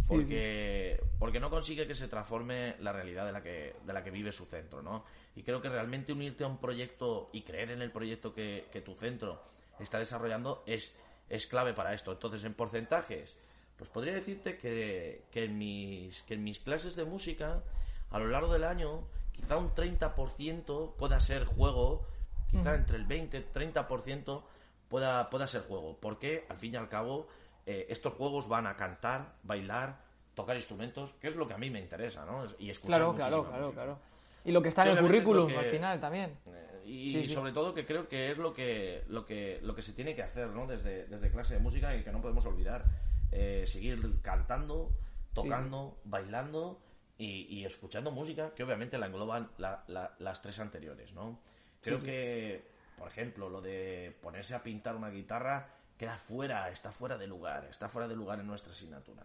[0.09, 4.11] porque porque no consigue que se transforme la realidad de la que de la que
[4.11, 7.83] vive su centro no y creo que realmente unirte a un proyecto y creer en
[7.83, 9.43] el proyecto que, que tu centro
[9.79, 10.95] está desarrollando es
[11.29, 12.13] es clave para esto.
[12.13, 13.37] Entonces en porcentajes
[13.77, 17.63] pues podría decirte que, que en mis que en mis clases de música
[18.11, 22.07] a lo largo del año quizá un 30% pueda ser juego
[22.51, 24.43] quizá entre el 20 y 30%
[24.89, 27.27] pueda, pueda ser juego, porque al fin y al cabo
[27.67, 29.99] eh, estos juegos van a cantar, bailar,
[30.35, 32.45] tocar instrumentos, que es lo que a mí me interesa, ¿no?
[32.59, 33.99] Y escuchar Claro, claro, claro, claro.
[34.45, 36.39] Y lo que está en el currículum al final también.
[36.47, 39.93] Eh, y, sobre todo que creo que es lo que lo que lo que se
[39.93, 40.69] tiene que hacer, ¿no?
[40.69, 42.85] Desde, desde clase de música y que no podemos olvidar.
[43.33, 44.93] Eh, seguir cantando,
[45.35, 46.81] tocando, bailando
[47.19, 51.41] y, escuchando música, que obviamente la engloban las tres anteriores, ¿no?
[51.81, 52.63] Creo que,
[52.97, 57.67] por ejemplo, lo de ponerse a pintar una guitarra queda fuera, está fuera de lugar,
[57.71, 59.23] está fuera de lugar en nuestra asignatura.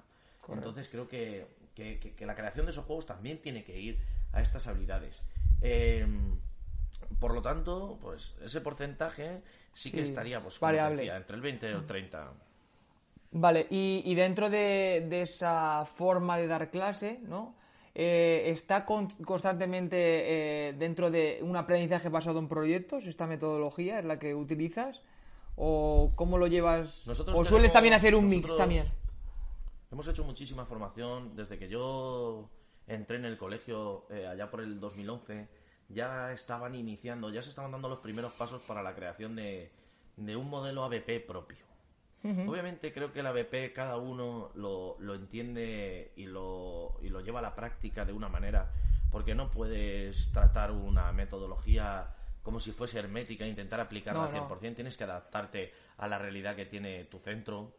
[0.50, 4.00] Entonces creo que, que, la creación de esos juegos también tiene que ir
[4.34, 5.22] a estas habilidades.
[5.62, 6.38] Em,
[7.20, 9.42] por lo tanto, pues ese porcentaje
[9.74, 11.08] sí, que estaría, pues, variable.
[11.16, 12.32] entre el 20 y el 30.
[13.34, 17.56] Vale, y, y dentro de, de, esa forma de dar clase, ¿no?
[17.94, 23.06] Eh, ¿Está constantemente eh, dentro de un aprendizaje basado en proyectos?
[23.06, 25.02] ¿Esta metodología es la que utilizas?
[25.64, 27.08] ¿O cómo lo llevas?
[27.08, 28.92] ¿O sueles también hacer un mix también?
[29.92, 32.50] Hemos hecho muchísima formación desde que yo
[32.88, 35.48] entré en el colegio eh, allá por el 2011.
[35.90, 39.72] Ya estaban iniciando, ya se estaban dando los primeros pasos para la creación de,
[40.18, 41.64] de un modelo ABP propio.
[42.24, 47.38] Obviamente creo que la BP cada uno lo, lo entiende y lo, y lo lleva
[47.38, 48.72] a la práctica de una manera,
[49.12, 54.76] porque no puedes tratar una metodología como si fuese hermética e intentar aplicarla al 100%,
[54.76, 57.76] tienes que adaptarte a la realidad que tiene tu centro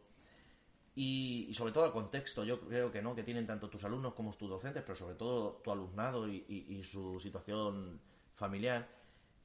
[0.95, 2.43] y, sobre todo al contexto.
[2.43, 5.61] Yo creo que no, que tienen tanto tus alumnos como tus docentes, pero sobre todo
[5.63, 7.99] tu alumnado y, y su situación
[8.35, 8.87] familiar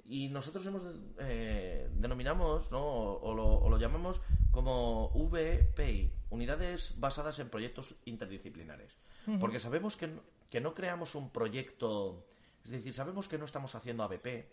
[0.08, 0.82] y nosotros hemos
[1.18, 2.82] eh, denominamos ¿no?
[2.82, 8.96] o, lo, llamamos como VPI, unidades basadas en proyectos interdisciplinares.
[9.38, 10.08] Porque sabemos que,
[10.48, 12.24] que, no creamos un proyecto,
[12.64, 14.46] es decir, sabemos que no estamos haciendo ABP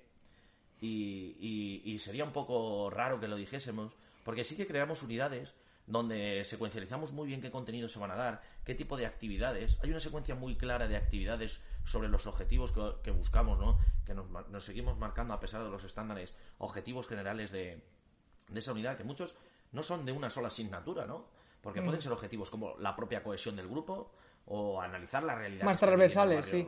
[0.86, 5.54] y, y sería un poco raro que lo dijésemos, porque sí que creamos unidades
[5.88, 9.78] donde secuencializamos muy bien qué contenidos se van a dar, qué tipo de actividades.
[9.84, 13.80] Hay una secuencia muy clara de actividades sobre los objetivos que, buscamos, ¿no?
[14.06, 17.84] Que nos, seguimos marcando a pesar de los estándares, objetivos generales de,
[18.54, 19.38] esa unidad, que muchos
[19.72, 21.28] no son de una sola asignatura, ¿no?
[21.62, 22.04] Porque pueden mm.
[22.04, 24.12] ser objetivos como la propia cohesión del grupo
[24.48, 25.66] o analizar la realidad.
[25.66, 26.68] Más transversales, sí.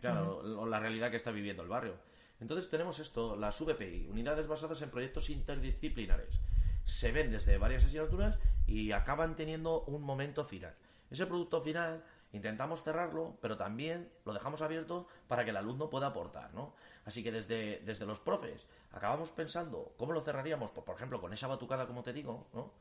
[0.00, 1.94] Claro, o la realidad que está viviendo el barrio.
[2.40, 6.40] Entonces tenemos esto, las VPI, unidades basadas en proyectos interdisciplinares
[6.86, 10.74] se ven desde varias asignaturas y acaban teniendo un momento final.
[11.10, 16.08] Ese producto final intentamos cerrarlo, pero también lo dejamos abierto para que el alumno pueda
[16.08, 16.74] aportar, ¿no?
[17.04, 21.48] Así que desde, desde los profes acabamos pensando cómo lo cerraríamos, por, ejemplo, con esa
[21.48, 22.72] batucada, como te digo, ¿no?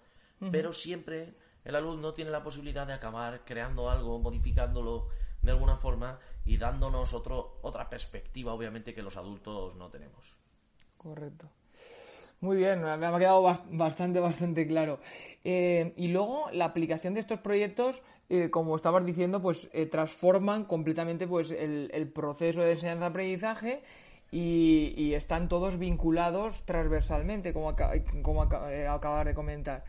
[0.51, 1.33] Pero siempre
[1.65, 5.07] el alumno tiene la posibilidad de acabar creando algo, modificándolo
[5.41, 10.35] de alguna forma y dándonos otro, otra perspectiva, obviamente, que los adultos no tenemos.
[10.97, 11.49] Correcto.
[12.41, 14.99] Muy bien, me ha quedado bastante, bastante claro.
[15.43, 20.65] Eh, y luego la aplicación de estos proyectos, eh, como estabas diciendo, pues eh, transforman
[20.65, 23.83] completamente pues el, proceso de enseñanza-aprendizaje
[24.31, 27.75] y, están todos vinculados transversalmente, como,
[28.21, 29.83] como acabas de comentar.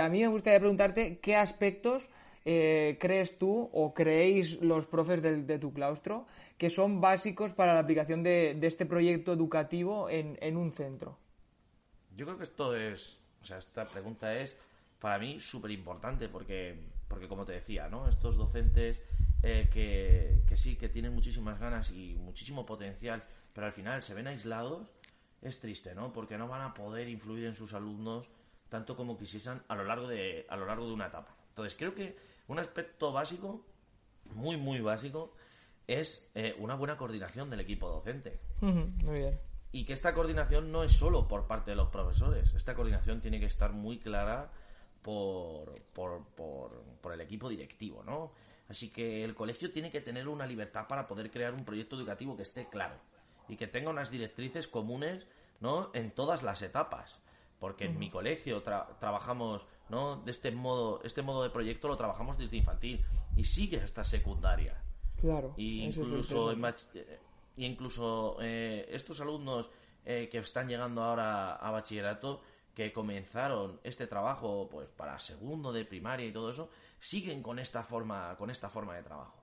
[0.00, 2.10] a mí me gustaría preguntarte qué aspectos
[2.44, 6.26] crees tú o creéis los profes de, tu claustro
[6.56, 11.18] que son básicos para la aplicación de, este proyecto educativo en un centro.
[12.18, 14.56] Yo creo que esto es, o sea, esta pregunta es
[14.98, 16.76] para mí súper importante porque,
[17.06, 18.08] porque como te decía, ¿no?
[18.08, 19.00] Estos docentes
[19.44, 23.22] eh, que, que sí, que tienen muchísimas ganas y muchísimo potencial,
[23.58, 24.86] pero al final se ven aislados,
[25.42, 26.12] es triste, ¿no?
[26.12, 28.30] Porque no van a poder influir en sus alumnos
[28.68, 31.34] tanto como quisiesen a lo largo de, a lo largo de una etapa.
[31.48, 33.66] Entonces creo que un aspecto básico,
[34.26, 35.34] muy, muy básico,
[35.88, 38.38] es eh, una buena coordinación del equipo docente.
[38.60, 39.32] muy bien
[39.72, 43.40] y que esta coordinación no es solo por parte de los profesores, esta coordinación tiene
[43.40, 44.52] que estar muy clara
[45.02, 48.30] por, por, por, el equipo directivo, ¿no?
[48.68, 52.36] Así que el colegio tiene que tener una libertad para poder crear un proyecto educativo
[52.36, 52.94] que esté claro
[53.48, 55.26] y que tenga unas directrices comunes,
[55.60, 55.90] ¿no?
[55.94, 57.18] En todas las etapas.
[57.58, 60.22] Porque en mi colegio trabajamos, ¿no?
[60.22, 63.04] De este modo, este modo de proyecto lo trabajamos desde infantil
[63.36, 64.80] y sigue hasta secundaria.
[65.20, 65.54] Claro.
[65.56, 66.64] Y incluso en,
[67.56, 69.68] y incluso eh, estos alumnos
[70.04, 72.40] eh, que están llegando ahora a bachillerato,
[72.72, 76.70] que comenzaron este trabajo pues para segundo de primaria y todo eso,
[77.00, 79.34] siguen con esta forma, con esta forma de trabajo.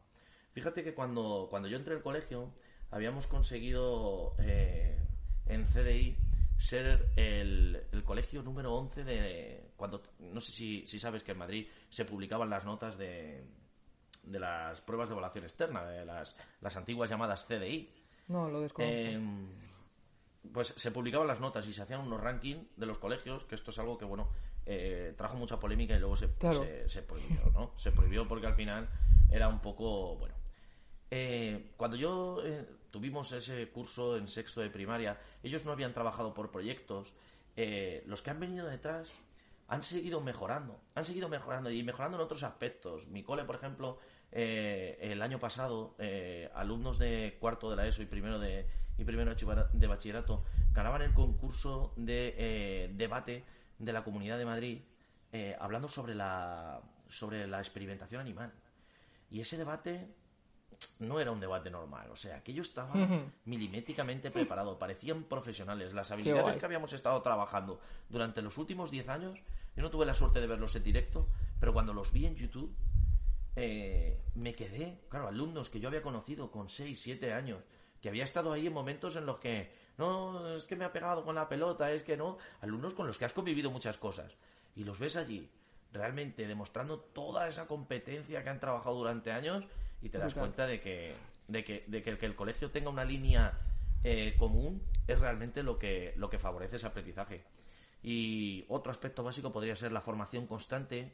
[0.53, 2.49] Fíjate que cuando, cuando yo entré al colegio,
[2.95, 4.97] habíamos conseguido eh,
[5.47, 6.15] en CDI
[6.57, 11.67] ser el, colegio número 11 de cuando no sé si, si, sabes que en Madrid
[11.89, 13.43] se publicaban las notas de,
[14.23, 17.89] de las pruebas de evaluación externa de las, las antiguas llamadas CDI
[18.29, 18.97] no lo desconozco.
[18.97, 19.49] Em,
[20.53, 23.71] pues se publicaban las notas y se hacían unos rankings de los colegios que esto
[23.71, 24.29] es algo que bueno
[24.65, 26.29] eh, trajo mucha polémica y luego se,
[26.87, 28.87] se, prohibió no se prohibió porque al final
[29.29, 30.35] era un poco bueno.
[31.11, 32.65] Eh, cuando yo eh,
[32.95, 37.11] tuvimos ese curso en sexto de primaria, ellos no habían trabajado por proyectos.
[37.57, 39.11] Eh, los que han venido detrás
[39.67, 43.09] han seguido mejorando, han seguido mejorando y mejorando en otros aspectos.
[43.09, 43.99] Mi cole, por ejemplo,
[44.31, 48.65] eh, el año pasado, eh, alumnos de cuarto de la ESO y primero de,
[48.97, 53.43] y primero de bachillerato ganaban el concurso de debate
[53.77, 54.81] de la Comunidad de Madrid
[55.59, 56.79] hablando sobre la,
[57.09, 58.53] sobre la experimentación animal.
[59.29, 60.07] Y ese debate
[60.99, 62.09] no era un debate normal.
[62.11, 62.93] O sea, aquello estaba
[63.45, 64.77] milimétricamente preparado.
[64.77, 65.93] Parecían profesionales.
[65.93, 69.39] Las habilidades que habíamos estado trabajando durante los últimos 10 años,
[69.75, 71.27] yo no tuve la suerte de verlos en directo,
[71.59, 72.73] pero cuando los vi en YouTube,
[73.55, 77.59] eh, me quedé, claro, alumnos que yo había conocido con 6, 7 años,
[78.01, 81.23] que había estado ahí en momentos en los que, no, es que me ha pegado
[81.23, 84.33] con la pelota, es que no, alumnos con los que has convivido muchas cosas.
[84.75, 85.49] Y los ves allí,
[85.91, 89.63] realmente demostrando toda esa competencia que han trabajado durante años
[90.05, 91.15] y te das cuenta de que,
[91.47, 93.57] de que, de que, el, que el colegio tenga una línea
[94.03, 97.43] eh, común es realmente lo que, lo que favorece ese aprendizaje.
[98.03, 101.11] Y otro aspecto básico podría ser la formación constante,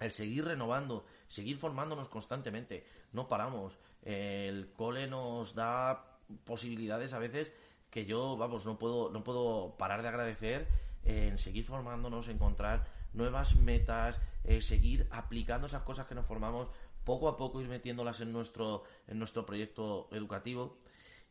[0.00, 2.86] el seguir renovando, seguir formándonos constantemente.
[3.12, 3.78] No paramos.
[4.02, 7.52] El cole nos da posibilidades a veces
[7.90, 10.68] que yo, vamos, no puedo, no puedo parar de agradecer
[11.04, 16.68] en seguir formándonos, encontrar nuevas metas, eh, seguir aplicando esas cosas que nos formamos
[17.04, 20.78] poco a poco ir metiéndolas en nuestro, en nuestro proyecto educativo.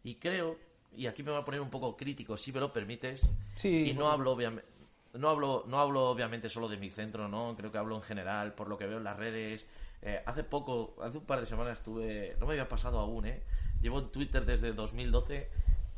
[0.03, 0.57] Y creo,
[0.95, 4.09] y aquí me voy a poner un poco crítico, si me lo permites, y no
[4.09, 4.69] hablo obviamente.
[5.13, 7.53] No hablo, no hablo obviamente solo de mi centro, ¿no?
[7.57, 9.65] Creo que hablo en general, por lo que veo en las redes.
[10.01, 13.43] Eh, hace poco, hace un par de semanas estuve, no me había pasado aún, ¿eh?
[13.81, 15.49] Llevo en Twitter desde 2012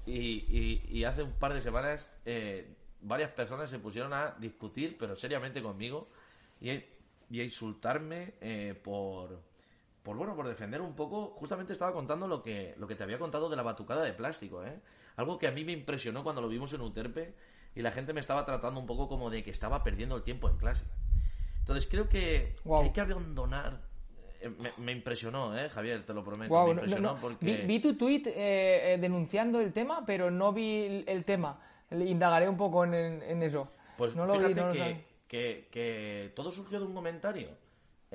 [0.08, 5.16] y, y, hace un par de semanas eh, varias personas se pusieron a discutir, pero
[5.16, 6.10] seriamente conmigo,
[6.60, 6.72] y,
[7.30, 9.40] y a insultarme eh, por,
[10.04, 13.18] por bueno, por defender un poco, justamente estaba contando lo que, lo que te había
[13.18, 14.80] contado de la batucada de plástico, ¿eh?
[15.16, 17.34] Algo que a mí me impresionó cuando lo vimos en Uterpe
[17.74, 20.50] y la gente me estaba tratando un poco como de que estaba perdiendo el tiempo
[20.50, 20.86] en clase.
[21.60, 23.80] Entonces creo que, hay que abandonar.
[24.42, 26.06] Eh, me, impresionó, ¿eh, Javier?
[26.06, 26.66] Te lo prometo.
[26.66, 27.64] me impresionó porque...
[27.66, 31.62] vi, tu tuit eh, eh, denunciando el tema, pero no vi el tema.
[31.92, 33.70] Indagaré un poco en, eso.
[33.98, 37.63] Pues no lo fíjate vi, que, que, que todo surgió de un comentario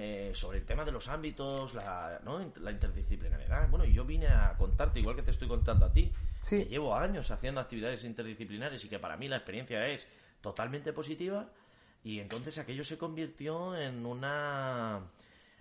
[0.00, 2.38] eh, sobre el tema de los ámbitos, la, ¿no?
[2.60, 3.68] la interdisciplinariedad.
[3.68, 6.12] Bueno, y yo vine a contarte, igual que te estoy contando a ti,
[6.48, 10.06] que llevo años haciendo actividades interdisciplinares y que para mí la experiencia es
[10.40, 11.48] totalmente positiva.
[12.04, 15.00] Y entonces aquello se convirtió en una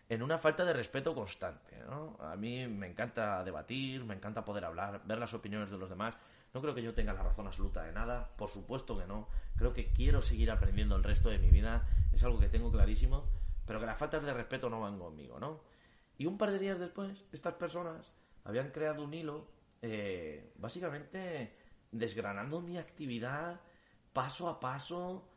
[0.08, 1.76] en una falta de respeto constante.
[1.90, 2.16] ¿no?
[2.20, 6.14] A mí me encanta debatir, me encanta poder hablar, ver las opiniones de los demás.
[6.54, 9.30] No creo que yo tenga la razón absoluta de nada, por supuesto que no.
[9.58, 13.26] Creo que quiero seguir aprendiendo el resto de mi vida, es algo que tengo clarísimo
[13.68, 15.60] pero que las faltas de respeto no van conmigo, ¿no?
[16.18, 18.12] Y un par de días después, estas personas
[18.44, 19.46] habían creado un hilo,
[19.82, 21.54] eh, básicamente
[21.92, 23.60] desgranando mi actividad
[24.14, 25.30] paso a paso,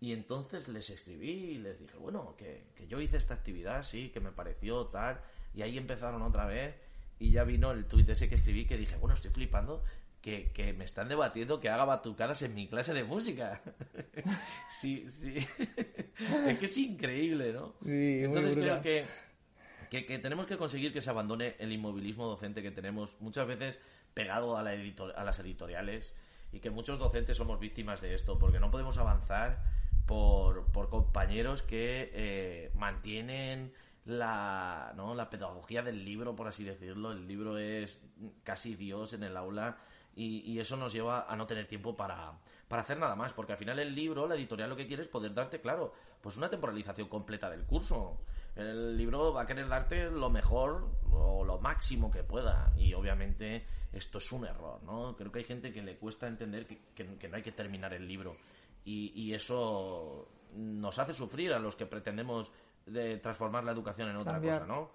[0.00, 4.10] y entonces les escribí y les dije, bueno, que, que yo hice esta actividad, sí,
[4.10, 5.20] que me pareció tal,
[5.54, 6.74] y ahí empezaron otra vez,
[7.20, 9.84] y ya vino el tuit ese que escribí que dije, bueno, estoy flipando,
[10.24, 13.60] que, me están debatiendo que haga batucadas en mi clase de música.
[14.70, 15.34] sí, sí.
[16.48, 17.74] es que es increíble, ¿no?
[17.84, 19.04] Entonces creo que,
[19.90, 23.80] que, tenemos que conseguir que se abandone el inmovilismo docente que tenemos muchas veces
[24.14, 26.14] pegado a, la a las editoriales
[26.52, 29.62] y que muchos docentes somos víctimas de esto porque no podemos avanzar
[30.06, 33.74] por, por compañeros que eh, mantienen
[34.06, 35.14] la, ¿no?
[35.14, 37.12] la pedagogía del libro, por así decirlo.
[37.12, 38.02] El libro es
[38.42, 39.76] casi Dios en el aula
[40.16, 42.32] y, eso nos lleva a no tener tiempo para,
[42.68, 45.08] para hacer nada más, porque al final el libro, la editorial lo que quiere es
[45.08, 48.20] poder darte, claro, pues una temporalización completa del curso.
[48.54, 53.66] El libro va a querer darte lo mejor o lo máximo que pueda y obviamente
[53.92, 55.16] esto es un error, ¿no?
[55.16, 58.06] Creo que hay gente que le cuesta entender que, que, no hay que terminar el
[58.06, 58.36] libro
[58.84, 62.52] y, y, eso nos hace sufrir a los que pretendemos
[62.86, 64.90] de transformar la educación en otra cosa, ¿no?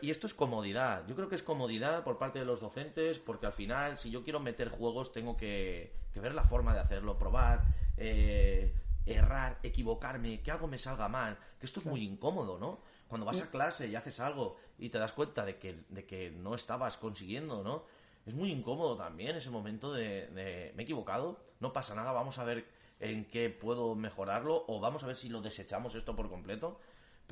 [0.00, 1.06] Y esto es comodidad.
[1.06, 4.24] Yo creo que es comodidad por parte de los docentes, porque al final, si yo
[4.24, 7.64] quiero meter juegos, tengo que, ver la forma de hacerlo, probar,
[7.96, 8.74] eh,
[9.06, 12.80] errar, equivocarme, que algo me salga mal, que esto es muy incómodo, ¿no?
[13.08, 16.30] Cuando vas a clase y haces algo y te das cuenta de que, de que
[16.30, 17.84] no estabas consiguiendo, ¿no?
[18.24, 22.38] Es muy incómodo también ese momento de, de me he equivocado, no pasa nada, vamos
[22.38, 22.66] a ver
[23.00, 26.78] en qué puedo mejorarlo o vamos a ver si lo desechamos esto por completo.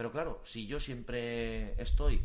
[0.01, 2.23] Pero claro, si yo siempre estoy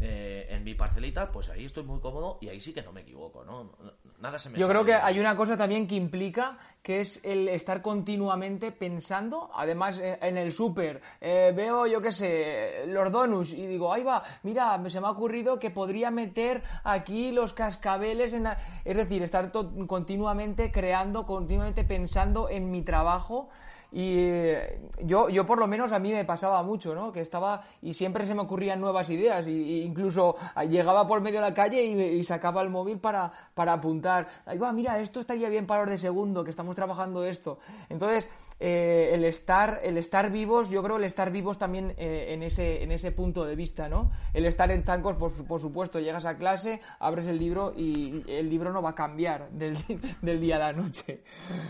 [0.00, 3.00] eh, en mi parcelita, pues ahí estoy muy cómodo y ahí sí que no me
[3.00, 3.76] equivoco, ¿no?
[4.20, 6.56] Nada se me Yo creo que hay una cosa también que implica
[6.86, 12.12] que es el estar continuamente pensando, además eh, en el súper, eh, veo yo qué
[12.12, 16.62] sé, los donuts y digo, ahí va, mira, se me ha ocurrido que podría meter
[16.84, 18.46] aquí los cascabeles en
[18.84, 19.50] Es decir, estar
[19.88, 23.48] continuamente creando, continuamente pensando en mi trabajo
[23.96, 27.10] y eh, yo, yo por lo menos a mí me pasaba mucho, ¿no?
[27.10, 30.36] Que estaba y siempre se me ocurrían nuevas ideas y, incluso
[30.68, 34.28] llegaba por medio de la calle y, sacaba el móvil para, para apuntar.
[34.44, 37.58] Ahí va, mira, esto estaría bien para los de segundo, que estamos trabajando esto.
[37.88, 38.28] Entonces,
[38.60, 42.82] eh, el estar el estar vivos yo creo el estar vivos también eh, en ese
[42.82, 46.38] en ese punto de vista no el estar en tancos por, por, supuesto llegas a
[46.38, 49.76] clase abres el libro y el libro no va a cambiar del,
[50.22, 51.22] del día a la noche.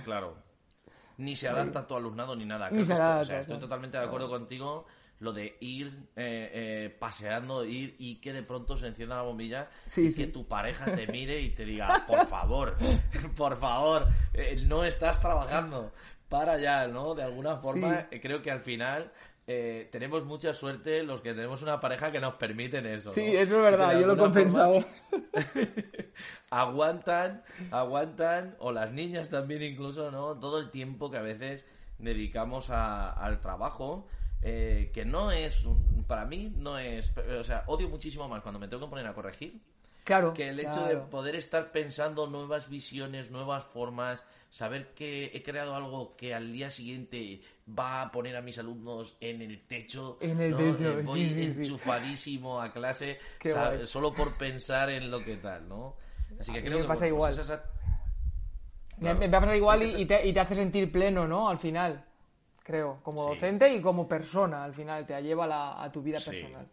[0.04, 0.36] Claro.
[1.18, 2.68] Ni se adapta a tu alumnado ni nada.
[2.68, 4.86] estoy totalmente de acuerdo contigo
[5.20, 9.68] lo de ir eh, eh, paseando, ir y que de pronto se encienda la bombilla
[9.96, 12.76] y que tu pareja te mire y te diga, por favor,
[13.36, 15.92] por favor, eh, no estás trabajando,
[16.28, 17.14] para allá, ¿no?
[17.14, 19.12] De alguna forma, creo que al final
[19.48, 23.10] eh, tenemos mucha suerte los que tenemos una pareja que nos permiten eso.
[23.10, 24.84] Sí, eso es verdad, yo lo he compensado.
[26.50, 30.36] aguantan, aguantan, o las niñas también incluso, ¿no?
[30.40, 31.64] Todo el tiempo que a veces
[31.98, 34.08] dedicamos al trabajo,
[34.42, 35.66] eh, que no es,
[36.06, 39.14] para mí, no es, o sea, odio muchísimo más cuando me tengo que poner a
[39.14, 39.60] corregir.
[40.04, 40.32] Claro.
[40.32, 45.74] Que el hecho de poder estar pensando nuevas visiones, nuevas formas, saber que he creado
[45.74, 50.16] algo que al día siguiente va a poner a mis alumnos en el techo.
[50.20, 53.18] En el techo, eh, Voy enchufadísimo a clase
[53.84, 55.96] solo por pensar en lo que tal, ¿no?
[56.38, 57.34] Así que creo me pasa igual.
[58.98, 61.48] me, pasa igual y, te, hace sentir pleno, ¿no?
[61.48, 62.04] Al final,
[62.66, 66.66] creo, como docente y como persona, al final, te lleva a tu vida personal.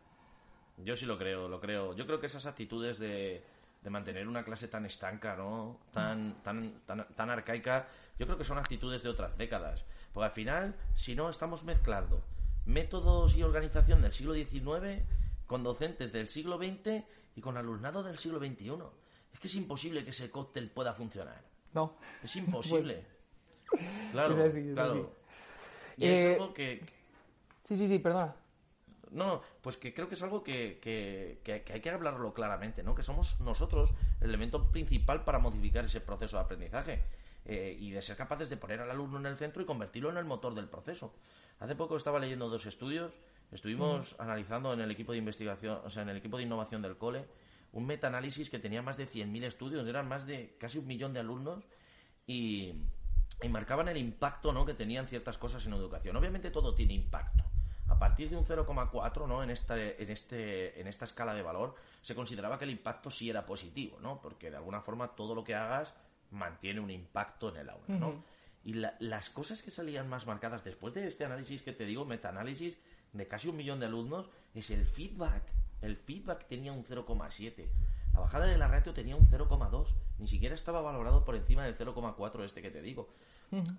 [0.78, 1.94] Yo sí lo creo, lo creo.
[1.96, 3.44] Yo creo que esas actitudes de
[3.84, 5.80] de mantener una clase tan estanca, ¿no?
[5.92, 7.88] Tan, tan, tan, tan arcaica,
[8.18, 9.84] yo creo que son actitudes de otras décadas.
[10.14, 12.24] Porque al final, si no, estamos mezclando
[12.66, 15.04] métodos y organización del siglo XIX
[15.48, 17.04] con docentes del siglo XX
[17.36, 18.72] y con alumnado del siglo XXI.
[19.34, 21.42] Es que es imposible que ese cóctel pueda funcionar.
[21.74, 21.98] No.
[22.24, 23.12] Es imposible.
[24.12, 24.36] Claro,
[24.76, 25.16] claro.
[25.98, 26.82] Y es eh, algo que...
[27.64, 28.36] Sí, sí, sí, perdona.
[29.14, 32.96] No, pues que creo que es algo que, que, hay que hablarlo claramente, ¿no?
[32.96, 37.04] Que somos nosotros el elemento principal para modificar ese proceso de aprendizaje
[37.46, 40.18] eh, y de ser capaces de poner al alumno en el centro y convertirlo en
[40.18, 41.14] el motor del proceso.
[41.60, 43.14] Hace poco estaba leyendo dos estudios,
[43.52, 46.98] estuvimos analizando en el equipo de investigación, o sea, en el equipo de innovación del
[46.98, 47.26] cole,
[47.72, 51.20] un metaanálisis que tenía más de 100.000 estudios, eran más de casi un millón de
[51.20, 51.64] alumnos
[52.26, 52.74] y,
[53.42, 54.66] y marcaban el impacto ¿no?
[54.66, 56.16] que tenían ciertas cosas en educación.
[56.16, 57.44] Obviamente todo tiene impacto
[57.88, 59.44] a partir de un 0,4 ¿no?
[59.44, 63.30] en, esta, en, este, en esta escala de valor se consideraba que el impacto sí
[63.30, 64.22] era positivo, ¿no?
[64.22, 65.94] porque de alguna forma todo lo que hagas
[66.32, 67.86] mantiene un impacto en el aula.
[67.88, 68.24] ¿no?
[68.64, 72.78] Y las cosas que salían más marcadas después de este análisis que te digo, metaanálisis
[73.12, 75.44] de casi un millón de alumnos, es el feedback.
[75.82, 77.68] El feedback tenía un 0,7.
[78.14, 79.94] La bajada de la ratio tenía un 0,2.
[80.20, 83.10] Ni siquiera estaba valorado por encima del 0,4 este que te digo.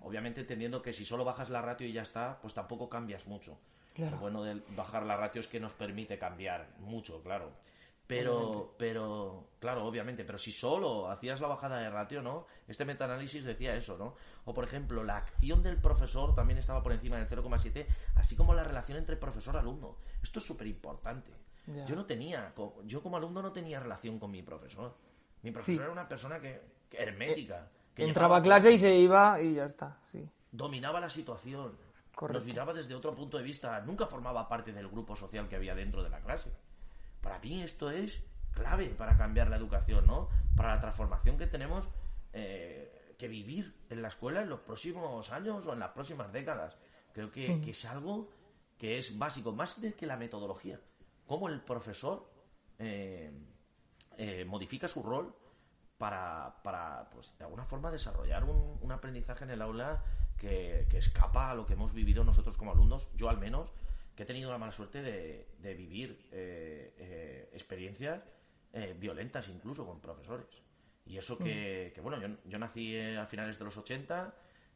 [0.01, 3.57] Obviamente entendiendo que si solo bajas la ratio y ya está, pues tampoco cambias mucho.
[3.97, 7.51] Lo bueno de bajar la ratio es que nos permite cambiar mucho, claro.
[8.07, 12.45] Pero, pero, claro, obviamente, pero si solo hacías la bajada de ratio, ¿no?
[12.67, 14.15] Este metaanálisis decía eso, ¿no?
[14.45, 18.53] O, por ejemplo, la acción del profesor también estaba por encima del 0,7, así como
[18.53, 19.97] la relación entre profesor-alumno.
[20.21, 21.31] Esto es súper importante.
[21.87, 22.53] Yo no tenía,
[22.83, 24.95] yo como alumno no tenía relación con mi profesor.
[25.41, 26.61] Mi profesor era una persona que,
[26.91, 27.67] hermética.
[27.93, 30.29] que entraba a clase y se iba y ya está, sí.
[30.51, 31.75] Dominaba la situación
[32.21, 35.75] nos miraba desde otro punto de vista, nunca formaba parte del grupo social que había
[35.75, 36.49] dentro de la clase.
[37.21, 40.29] Para mí esto es clave para cambiar la educación, ¿no?
[40.55, 41.89] Para la transformación que tenemos
[42.31, 46.77] eh, que vivir en la escuela en los próximos años o en las próximas décadas.
[47.13, 48.29] Creo que, es algo
[48.77, 50.79] que es básico, más de que la metodología.
[51.25, 52.29] Cómo el profesor
[52.79, 53.31] eh,
[54.17, 55.35] eh, modifica su rol
[55.97, 60.03] para, para, pues, de alguna forma desarrollar un, aprendizaje en el aula
[60.37, 63.73] que, escapa a lo que hemos vivido nosotros como alumnos, yo al menos,
[64.15, 66.29] que he tenido la mala suerte de, vivir
[67.53, 68.21] experiencias
[68.99, 70.47] violentas incluso con profesores.
[71.05, 72.01] Y eso que, mm.
[72.01, 74.33] bueno, yo, yo, nací a finales de los 80,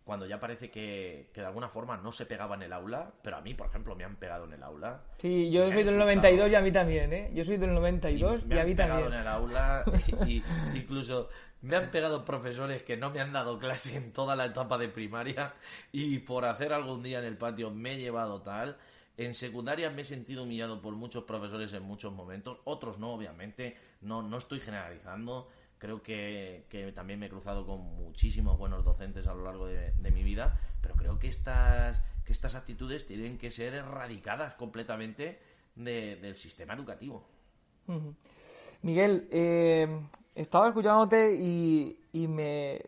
[0.09, 3.41] cuando ya parece que, de alguna forma no se pegaba en el aula, pero a
[3.41, 5.03] mí, por ejemplo, me han pegado en el aula.
[5.19, 7.29] Sí, yo soy del 92 y a mí también, ¿eh?
[7.31, 8.73] Yo soy del 92 y, a mí también.
[8.73, 9.83] Me han pegado en el aula,
[10.25, 10.43] y,
[10.73, 11.29] incluso
[11.61, 14.89] me han pegado profesores que no me han dado clase en toda la etapa de
[14.89, 15.53] primaria
[15.91, 18.77] y por hacer algún día en el patio me he llevado tal.
[19.15, 23.77] En secundaria me he sentido humillado por muchos profesores en muchos momentos, otros no, obviamente,
[24.01, 25.49] no, no estoy generalizando
[25.79, 30.23] Creo que, también me he cruzado con muchísimos buenos docentes a lo largo de, mi
[30.23, 35.39] vida, pero creo que estas, que estas actitudes tienen que ser erradicadas completamente
[35.75, 37.25] del sistema educativo.
[38.81, 39.87] Miguel, eh,
[40.35, 42.81] estaba escuchándote y, y me,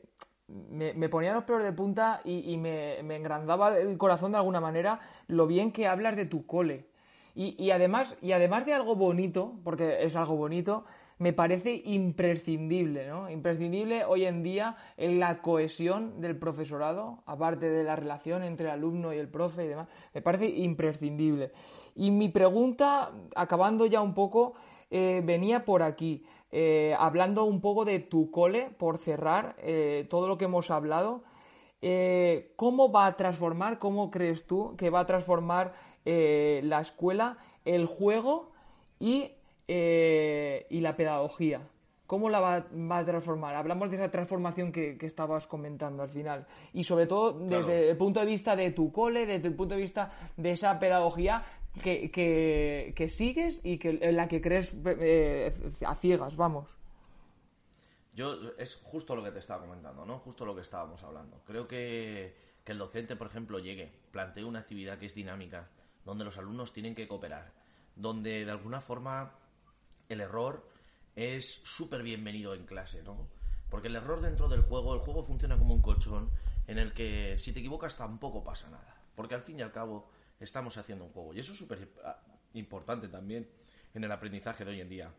[0.48, 5.00] me, ponía los pelos de punta y, me, me, engrandaba el corazón de alguna manera
[5.28, 6.88] lo bien que hablas de tu cole.
[7.36, 10.84] Y, y, además, y además de algo bonito, porque es algo bonito,
[11.22, 13.30] me parece imprescindible, ¿no?
[13.30, 18.72] Imprescindible hoy en día en la cohesión del profesorado, aparte de la relación entre el
[18.72, 21.52] alumno y el profe y demás, me parece imprescindible.
[21.96, 24.56] Y mi pregunta, acabando ya un poco,
[24.90, 30.28] eh, venía por aquí, eh, hablando un poco de tu cole, por cerrar eh, todo
[30.28, 31.22] lo que hemos hablado.
[32.56, 38.52] ¿Cómo va a transformar, cómo crees tú que va a transformar la escuela, el juego
[39.00, 39.32] y
[39.74, 41.62] eh, y la pedagogía.
[42.06, 43.56] ¿Cómo la va, a transformar?
[43.56, 46.46] Hablamos de esa transformación que, estabas comentando al final.
[46.74, 49.82] Y sobre todo desde el punto de vista de tu cole, desde el punto de
[49.82, 51.46] vista de esa pedagogía
[51.82, 55.54] que, que, sigues y que, en la que crees eh,
[55.86, 56.68] a ciegas, vamos.
[58.14, 60.20] Yo, es justo lo que te estaba comentando, ¿no?
[60.20, 61.42] Justo lo que estábamos hablando.
[61.46, 65.70] Creo que, que el docente, por ejemplo, llegue, plantee una actividad que es dinámica,
[66.04, 67.54] donde los alumnos tienen que cooperar,
[67.96, 69.32] donde de alguna forma
[70.14, 70.70] el error
[71.16, 73.28] es súper bienvenido en clase, ¿no?
[73.70, 76.32] Porque el error dentro del juego, el juego funciona como un colchón
[76.68, 78.98] en el que si te equivocas tampoco pasa nada.
[79.16, 80.10] Porque al fin y al cabo
[80.40, 81.34] estamos haciendo un juego.
[81.34, 82.20] Y eso es súper ah,
[82.54, 83.50] importante también
[83.94, 85.12] en el aprendizaje de hoy en día.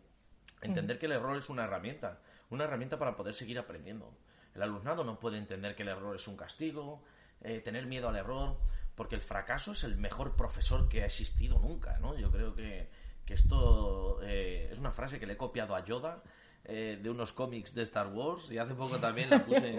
[0.60, 2.20] Entender que el error es una herramienta,
[2.50, 4.16] una herramienta para poder seguir aprendiendo.
[4.54, 7.02] El alumnado no puede entender que el error es un castigo,
[7.40, 8.58] eh, tener miedo al error,
[8.94, 12.16] porque el fracaso es el mejor profesor que ha existido nunca, ¿no?
[12.16, 12.88] Yo creo que
[13.24, 16.22] que esto eh, es una frase que le he copiado a Yoda
[16.64, 19.78] eh, de unos cómics de Star Wars y hace poco también la puse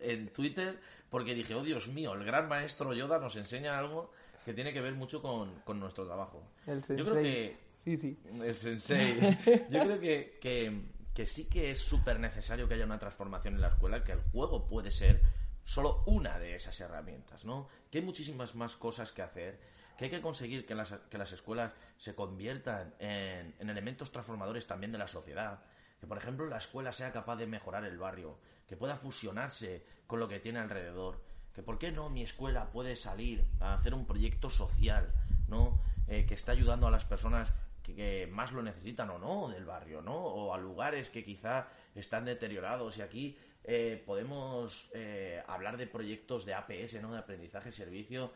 [0.00, 0.78] en, Twitter
[1.10, 4.12] porque dije, oh Dios mío, el gran maestro Yoda nos enseña algo
[4.44, 6.42] que tiene que ver mucho con, nuestro trabajo.
[6.66, 6.96] El sensei.
[6.96, 7.56] Yo creo que...
[7.78, 8.18] Sí, sí.
[8.40, 9.18] El sensei.
[9.70, 13.60] Yo creo que, que, que sí que es súper necesario que haya una transformación en
[13.60, 15.20] la escuela, que el juego puede ser
[15.64, 17.68] solo una de esas herramientas, ¿no?
[17.90, 19.58] Que hay muchísimas más cosas que hacer
[19.96, 24.92] que hay que conseguir que las, que las escuelas se conviertan en, elementos transformadores también
[24.92, 25.60] de la sociedad.
[26.00, 28.38] Que, por ejemplo, la escuela sea capaz de mejorar el barrio,
[28.68, 31.22] que pueda fusionarse con lo que tiene alrededor.
[31.54, 35.10] Que, ¿por qué no mi escuela puede salir a hacer un proyecto social,
[35.48, 35.80] ¿no?
[36.08, 37.50] Eh, que está ayudando a las personas
[37.82, 40.14] que, más lo necesitan o no del barrio, ¿no?
[40.14, 42.98] O a lugares que quizá están deteriorados.
[42.98, 47.12] Y aquí eh, podemos eh, hablar de proyectos de APS, ¿no?
[47.12, 48.30] De aprendizaje servicio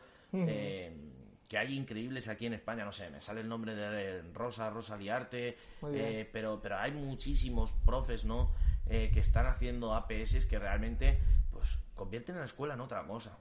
[1.51, 4.95] que hay increíbles aquí en España, no sé, me sale el nombre de Rosa, Rosa
[4.95, 8.53] Liarte, eh, pero, pero hay muchísimos profes, ¿no?
[8.85, 11.19] Eh, que están haciendo APS que realmente,
[11.51, 13.37] pues, convierten a la escuela en otra cosa.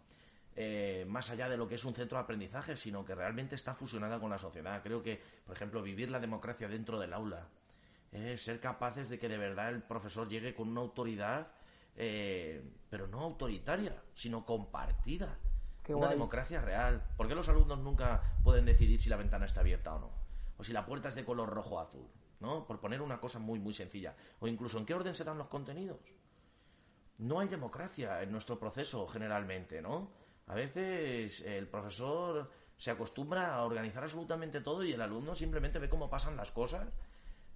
[0.57, 3.77] Eh, más allá de lo que es un centro de aprendizaje, sino que realmente está
[3.77, 4.83] fusionada con la sociedad.
[4.83, 7.47] Creo que, por ejemplo, vivir la democracia dentro del aula,
[8.39, 11.53] ser capaces de que de verdad el profesor llegue con una autoridad,
[11.95, 15.39] pero no autoritaria, sino compartida
[15.95, 17.03] una democracia real.
[17.16, 20.11] ¿Por qué los alumnos nunca pueden decidir si la ventana está abierta o no?
[20.57, 22.07] O si la puerta es de color rojo o azul,
[22.41, 22.66] ¿no?
[22.66, 24.14] Por poner una cosa muy, muy sencilla.
[24.41, 25.99] O incluso en qué orden se dan los contenidos.
[27.18, 30.11] No hay democracia en nuestro proceso generalmente, ¿no?
[30.47, 35.88] A veces el profesor se acostumbra a organizar absolutamente todo y el alumno simplemente ve
[35.88, 36.88] cómo pasan las cosas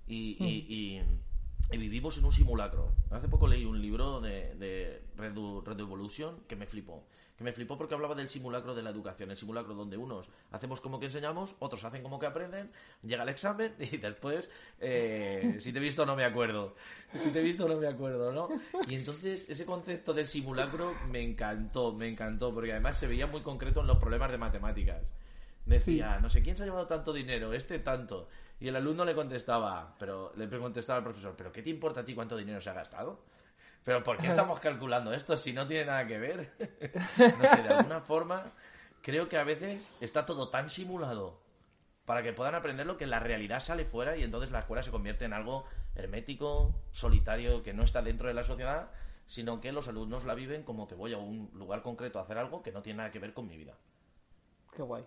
[0.07, 1.81] y, y, hmm.
[1.81, 2.93] vivimos en un simulacro.
[3.11, 7.07] Hace poco leí un libro de, de Red, Red Evolution que me flipó
[7.37, 10.81] que me flipó porque hablaba del simulacro de la educación, el simulacro donde unos hacemos
[10.81, 12.71] como que enseñamos, otros hacen como que aprenden,
[13.03, 16.75] llega el examen y después, eh, si te he visto no me acuerdo,
[17.15, 18.49] si te he visto no me acuerdo, ¿no?
[18.89, 23.41] Y entonces ese concepto del simulacro me encantó, me encantó, porque además se veía muy
[23.41, 25.13] concreto en los problemas de matemáticas.
[25.67, 28.29] Decía, no sé quién se ha llevado tanto dinero, este tanto.
[28.61, 32.05] Y el alumno le contestaba, pero le contestaba al profesor, ¿pero qué te importa a
[32.05, 33.21] ti cuánto dinero se ha gastado?
[33.85, 36.53] Pero ¿por qué estamos calculando esto si no tiene nada que ver?
[37.19, 38.45] no sé, de alguna forma
[39.03, 41.39] creo que a veces está todo tan simulado
[42.07, 45.27] para que puedan aprenderlo que la realidad sale fuera y entonces la escuela se convierte
[45.27, 45.65] en algo
[45.95, 48.91] hermético, solitario, que no está dentro de la sociedad,
[49.27, 52.39] sino que los alumnos la viven como que voy a un lugar concreto a hacer
[52.39, 53.75] algo que no tiene nada que ver con mi vida.
[54.75, 55.05] Qué guay.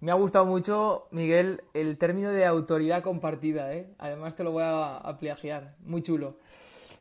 [0.00, 3.88] Me ha gustado mucho, Miguel, el término de autoridad compartida, ¿eh?
[3.98, 5.76] Además te lo voy a, a plagiar.
[5.80, 6.38] Muy chulo.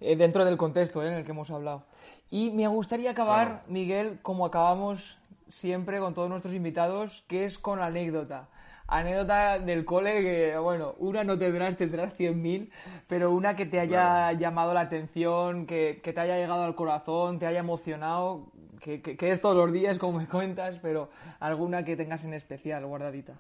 [0.01, 1.07] Eh, dentro del contexto ¿eh?
[1.07, 1.83] en el que hemos hablado.
[2.29, 7.79] Y me gustaría acabar, Miguel, como acabamos siempre con todos nuestros invitados, que es con
[7.79, 8.47] anécdota
[8.91, 12.69] anécdota del cole que, bueno, una no tendrás, tendrás 100.000,
[13.07, 17.47] pero una que te haya llamado la atención, que, te haya llegado al corazón, te
[17.47, 22.25] haya emocionado, que, que, es todos los días, como me cuentas, pero alguna que tengas
[22.25, 23.39] en especial guardadita.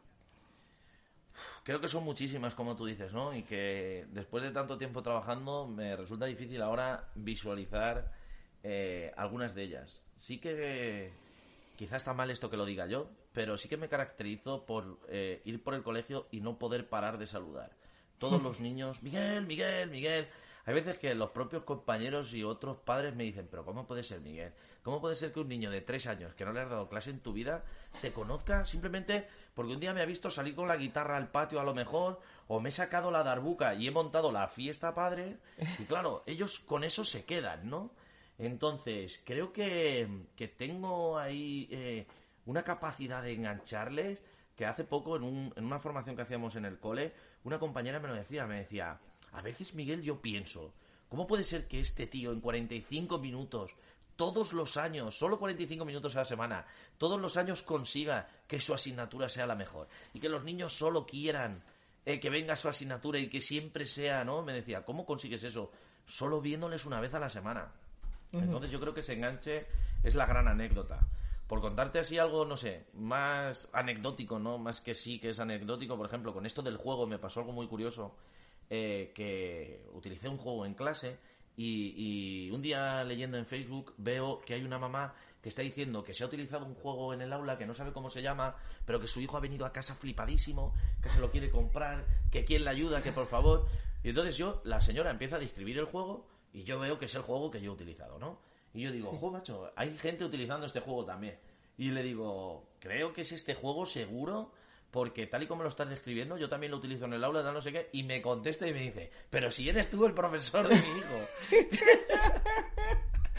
[1.63, 3.35] Creo que son muchísimas, como tú dices, ¿no?
[3.35, 8.11] Y que después de tanto tiempo trabajando me resulta difícil ahora visualizar
[8.63, 10.01] eh, algunas de ellas.
[10.17, 11.11] Sí que
[11.75, 15.41] quizás está mal esto que lo diga yo, pero sí que me caracterizo por eh,
[15.45, 17.71] ir por el colegio y no poder parar de saludar.
[18.17, 20.27] Todos los niños, Miguel, Miguel, Miguel.
[20.65, 24.21] Hay veces que los propios compañeros y otros padres me dicen, pero ¿cómo puede ser,
[24.21, 24.53] Miguel?
[24.83, 27.11] ¿Cómo puede ser que un niño de tres años que no le has dado clase
[27.11, 27.63] en tu vida
[28.01, 31.59] te conozca simplemente porque un día me ha visto salir con la guitarra al patio
[31.59, 35.37] a lo mejor, o me he sacado la darbuca y he montado la fiesta padre?
[35.77, 37.91] Y claro, ellos con eso se quedan, ¿no?
[38.37, 42.07] Entonces, creo que, que tengo ahí eh,
[42.45, 44.23] una capacidad de engancharles
[44.55, 47.13] que hace poco en, un, en una formación que hacíamos en el cole,
[47.43, 48.99] una compañera me lo decía, me decía,
[49.31, 50.73] a veces Miguel yo pienso,
[51.09, 53.75] ¿cómo puede ser que este tío en 45 minutos,
[54.21, 56.63] todos los años, solo 45 minutos a la semana,
[56.99, 61.07] todos los años consiga que su asignatura sea la mejor y que los niños solo
[61.07, 61.63] quieran
[62.05, 64.43] eh, que venga su asignatura y que siempre sea, ¿no?
[64.43, 65.71] Me decía, ¿cómo consigues eso?
[66.05, 67.71] Solo viéndoles una vez a la semana.
[68.31, 69.65] Entonces yo creo que ese enganche
[70.03, 70.99] es la gran anécdota
[71.47, 74.59] por contarte así algo, no sé, más anecdótico, ¿no?
[74.59, 77.53] Más que sí que es anecdótico, por ejemplo, con esto del juego me pasó algo
[77.53, 78.15] muy curioso,
[78.69, 81.17] eh, que utilicé un juego en clase
[81.57, 86.13] y, un día leyendo en Facebook veo que hay una mamá que está diciendo que
[86.13, 88.99] se ha utilizado un juego en el aula que no sabe cómo se llama, pero
[88.99, 92.63] que su hijo ha venido a casa flipadísimo, que se lo quiere comprar, que quién
[92.63, 93.67] le ayuda, que por favor.
[94.03, 97.15] Y entonces yo, la señora empieza a describir el juego y yo veo que es
[97.15, 98.39] el juego que yo he utilizado, ¿no?
[98.73, 101.37] Y yo digo, jo, macho, hay gente utilizando este juego también.
[101.77, 104.51] Y le digo, creo que es este juego seguro,
[104.91, 107.61] porque tal y como lo estás describiendo, yo también lo utilizo en el aula, no
[107.61, 110.75] sé qué, y me contesta y me dice, pero si eres tú el profesor de
[110.75, 111.19] mi hijo.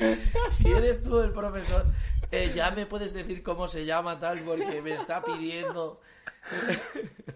[0.51, 1.85] si eres tú el profesor,
[2.31, 6.01] eh, ya me puedes decir cómo se llama tal, porque me está pidiendo.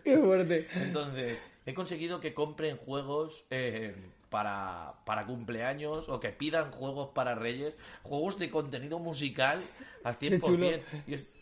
[0.03, 0.67] Qué fuerte.
[0.75, 3.95] Entonces, he conseguido que compren juegos eh,
[4.31, 9.61] para, para cumpleaños o que pidan juegos para reyes, juegos de contenido musical
[10.03, 10.83] al 100%.
[11.07, 11.36] Y,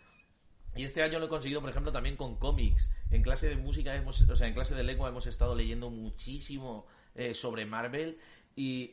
[0.76, 2.90] y este año lo he conseguido, por ejemplo, también con cómics.
[3.10, 6.86] En clase de música, hemos, o sea, en clase de lengua hemos estado leyendo muchísimo
[7.14, 8.18] eh, sobre Marvel
[8.56, 8.92] y,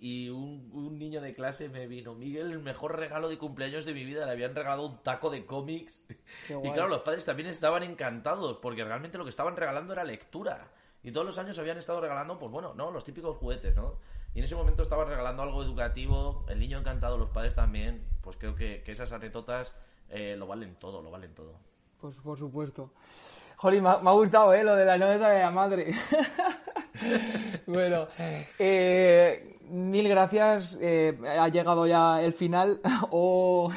[0.00, 3.92] y, un, un, niño de clase me vino, Miguel, el mejor regalo de cumpleaños de
[3.92, 6.02] mi vida, le habían regalado un taco de cómics.
[6.48, 10.68] Y claro, los padres también estaban encantados, porque realmente lo que estaban regalando era lectura.
[11.02, 12.90] Y todos los años habían estado regalando, pues bueno, ¿no?
[12.90, 13.98] Los típicos juguetes, ¿no?
[14.34, 18.02] Y en ese momento estaban regalando algo educativo, el niño encantado, los padres también.
[18.22, 19.72] Pues creo que, esas anécdotas
[20.10, 21.52] eh, lo valen todo, lo valen todo.
[22.00, 22.90] Pues por supuesto.
[23.56, 24.64] Jolín, me ha, gustado, ¿eh?
[24.64, 25.94] Lo de la anécdota de la madre.
[27.66, 28.08] bueno,
[28.58, 30.78] eh, mil gracias.
[30.80, 32.80] Eh, ha llegado ya el final.
[33.10, 33.70] Oh,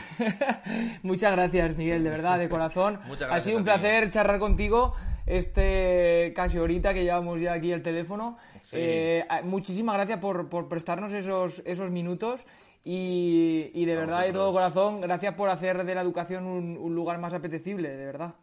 [1.04, 3.00] muchas gracias, Miguel, de verdad, de corazón.
[3.30, 4.96] ha sido un placer charlar contigo
[5.28, 8.38] este casi ahorita que llevamos ya aquí el teléfono.
[8.72, 12.46] Eh, muchísimas gracias por, por, prestarnos esos, esos minutos
[12.90, 16.96] y, y de verdad, de todo corazón, gracias por hacer de la educación un, un
[16.96, 18.36] lugar más apetecible, de verdad.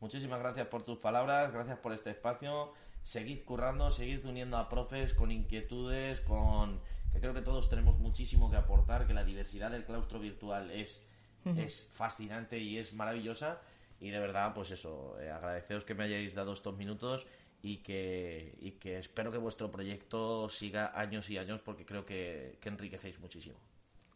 [0.00, 2.72] Muchísimas gracias por tus palabras, gracias por este espacio.
[3.02, 6.80] Seguid currando, seguid uniendo a profes con inquietudes, con
[7.12, 11.02] que creo que todos tenemos muchísimo que aportar, que la diversidad del claustro virtual es,
[11.44, 13.60] es fascinante y es maravillosa
[14.00, 17.26] y de verdad, pues eso, eh, agradeceros que me hayáis dado estos minutos
[17.62, 22.58] y que, y que espero que vuestro proyecto siga años y años porque creo que,
[22.60, 23.56] que enriquecéis muchísimo.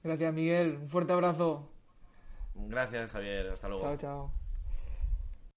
[0.03, 0.79] Gracias, Miguel.
[0.83, 1.69] Un fuerte abrazo.
[2.55, 3.51] Gracias, Javier.
[3.51, 3.85] Hasta luego.
[3.85, 4.44] Chao, chao.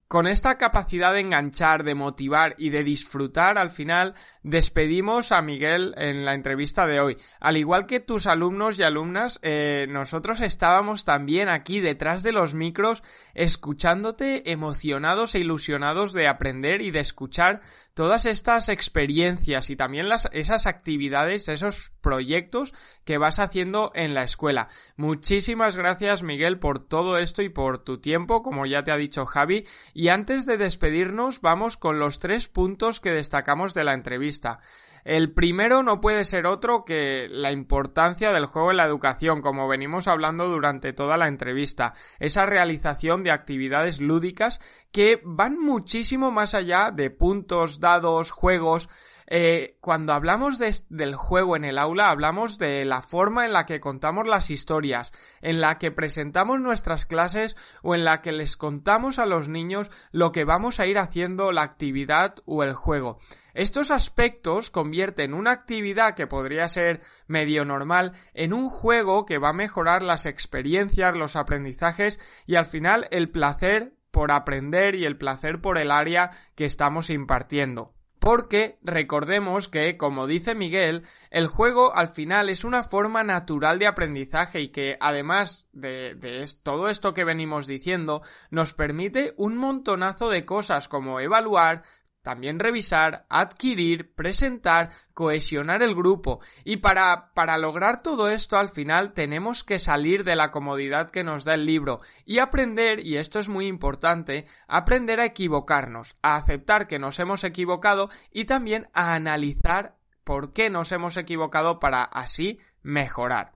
[0.08, 5.94] Con esta capacidad de enganchar, de motivar y de disfrutar, al final despedimos a Miguel
[5.98, 7.18] en la entrevista de hoy.
[7.42, 12.54] Al igual que tus alumnos y alumnas, eh, nosotros estábamos también aquí detrás de los
[12.54, 13.04] micros
[13.34, 17.60] escuchándote emocionados e ilusionados de aprender y de escuchar
[17.98, 22.76] todas estas experiencias y también las, esas actividades, esos proyectos
[23.06, 24.68] que vas haciendo en la escuela.
[24.98, 29.26] Muchísimas gracias Miguel por todo esto y por tu tiempo, como ya te ha dicho
[29.26, 29.66] Javi.
[29.96, 34.60] Y antes de despedirnos, vamos con los tres puntos que destacamos de la entrevista.
[35.08, 39.70] El primero no puede ser otro que la importancia del juego en la educación, como
[39.70, 41.94] venimos hablando durante toda la entrevista.
[42.20, 44.60] Esa realización de actividades lúdicas
[44.92, 48.90] que van muchísimo más allá de puntos, dados, juegos,
[49.30, 53.82] eh, cuando hablamos del juego en el aula, hablamos de la forma en la que
[53.82, 55.12] contamos las historias,
[55.42, 59.92] en la que presentamos nuestras clases o en la que les contamos a los niños
[60.12, 63.20] lo que vamos a ir haciendo, la actividad o el juego.
[63.54, 69.50] Estos aspectos convierten una actividad que podría ser medio normal en un juego que va
[69.50, 75.18] a mejorar las experiencias, los aprendizajes y al final el placer por aprender y el
[75.18, 77.97] placer por el área que estamos impartiendo.
[78.20, 83.88] Porque recordemos que, como dice Miguel, el juego al final es una forma natural de
[83.88, 90.30] aprendizaje y que además de, de todo esto que venimos diciendo, nos permite un montonazo
[90.30, 91.84] de cosas como evaluar,
[92.28, 96.42] también revisar, adquirir, presentar, cohesionar el grupo.
[96.66, 101.24] Y para, para lograr todo esto al final tenemos que salir de la comodidad que
[101.24, 106.36] nos da el libro y aprender, y esto es muy importante, aprender a equivocarnos, a
[106.36, 112.04] aceptar que nos hemos equivocado y también a analizar por qué nos hemos equivocado para
[112.04, 113.54] así mejorar.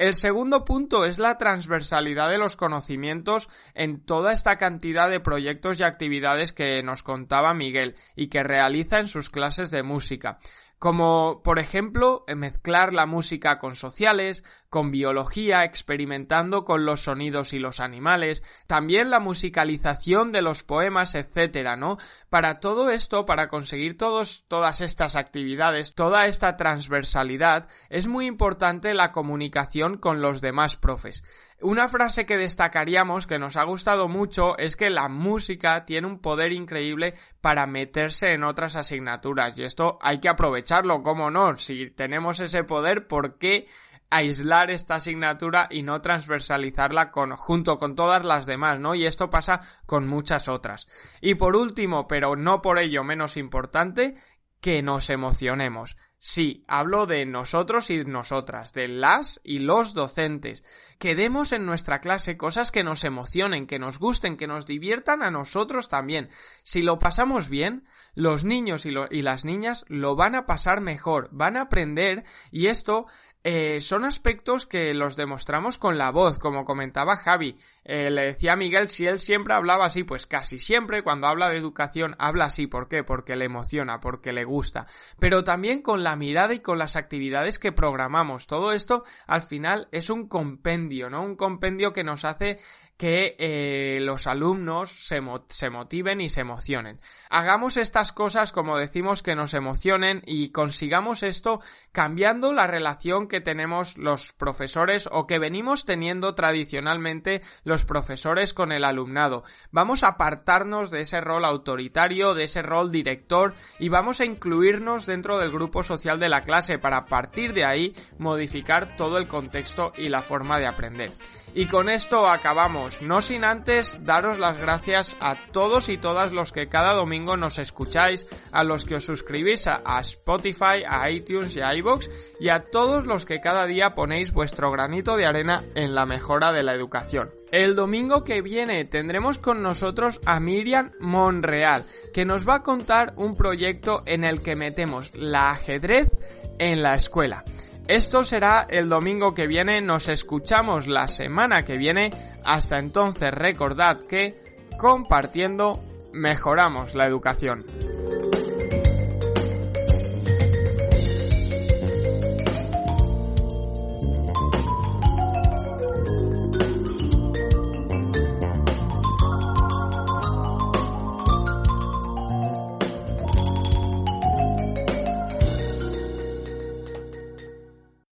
[0.00, 5.78] El segundo punto es la transversalidad de los conocimientos en toda esta cantidad de proyectos
[5.78, 10.38] y actividades que nos contaba Miguel y que realiza en sus clases de música
[10.80, 17.58] como por ejemplo mezclar la música con sociales, con biología, experimentando con los sonidos y
[17.58, 21.98] los animales, también la musicalización de los poemas, etcétera, ¿no?
[22.30, 28.94] Para todo esto, para conseguir todos, todas estas actividades, toda esta transversalidad, es muy importante
[28.94, 31.24] la comunicación con los demás profes.
[31.62, 36.20] Una frase que destacaríamos que nos ha gustado mucho es que la música tiene un
[36.20, 41.58] poder increíble para meterse en otras asignaturas y esto hay que aprovecharlo, ¿cómo no?
[41.58, 43.66] Si tenemos ese poder, ¿por qué
[44.10, 48.94] aislar esta asignatura y no transversalizarla junto con todas las demás, ¿no?
[48.94, 50.88] Y esto pasa con muchas otras.
[51.20, 54.16] Y por último, pero no por ello menos importante,
[54.60, 55.96] que nos emocionemos.
[56.22, 60.64] Sí, hablo de nosotros y nosotras, de las y los docentes.
[60.98, 65.22] Que demos en nuestra clase cosas que nos emocionen, que nos gusten, que nos diviertan
[65.22, 66.28] a nosotros también.
[66.62, 71.56] Si lo pasamos bien, los niños y las niñas lo van a pasar mejor, van
[71.56, 73.06] a aprender y esto
[73.42, 77.58] eh, son aspectos que los demostramos con la voz, como comentaba Javi.
[77.84, 81.48] Eh, le decía a Miguel si él siempre hablaba así, pues casi siempre cuando habla
[81.48, 82.66] de educación habla así.
[82.66, 83.02] ¿Por qué?
[83.02, 84.86] Porque le emociona, porque le gusta.
[85.18, 88.46] Pero también con la mirada y con las actividades que programamos.
[88.46, 91.22] Todo esto al final es un compendio, ¿no?
[91.22, 92.58] Un compendio que nos hace
[93.00, 97.00] que eh, los alumnos se, se, motiven y se emocionen.
[97.30, 103.40] Hagamos estas cosas como decimos que nos emocionen y consigamos esto cambiando la relación que
[103.40, 109.44] tenemos los profesores o que venimos teniendo tradicionalmente los profesores con el alumnado.
[109.70, 115.06] Vamos a apartarnos de ese rol autoritario, de ese rol director y vamos a incluirnos
[115.06, 119.94] dentro del grupo social de la clase para partir de ahí modificar todo el contexto
[119.96, 121.10] y la forma de aprender.
[121.52, 126.52] Y con esto acabamos, no sin antes daros las gracias a todos y todas los
[126.52, 131.60] que cada domingo nos escucháis, a los que os suscribís a, Spotify, a iTunes y
[131.60, 132.08] a iVoox,
[132.40, 136.52] y a todos los que cada día ponéis vuestro granito de arena en la mejora
[136.52, 137.30] de la educación.
[137.52, 143.12] El domingo que viene tendremos con nosotros a Miriam Monreal, que nos va a contar
[143.16, 146.10] un proyecto en el que metemos la ajedrez
[146.58, 147.44] en la escuela.
[147.90, 152.10] Esto será el domingo que viene, nos escuchamos la semana que viene.
[152.44, 154.36] Hasta entonces recordad que
[154.78, 155.82] compartiendo
[156.12, 157.66] mejoramos la educación.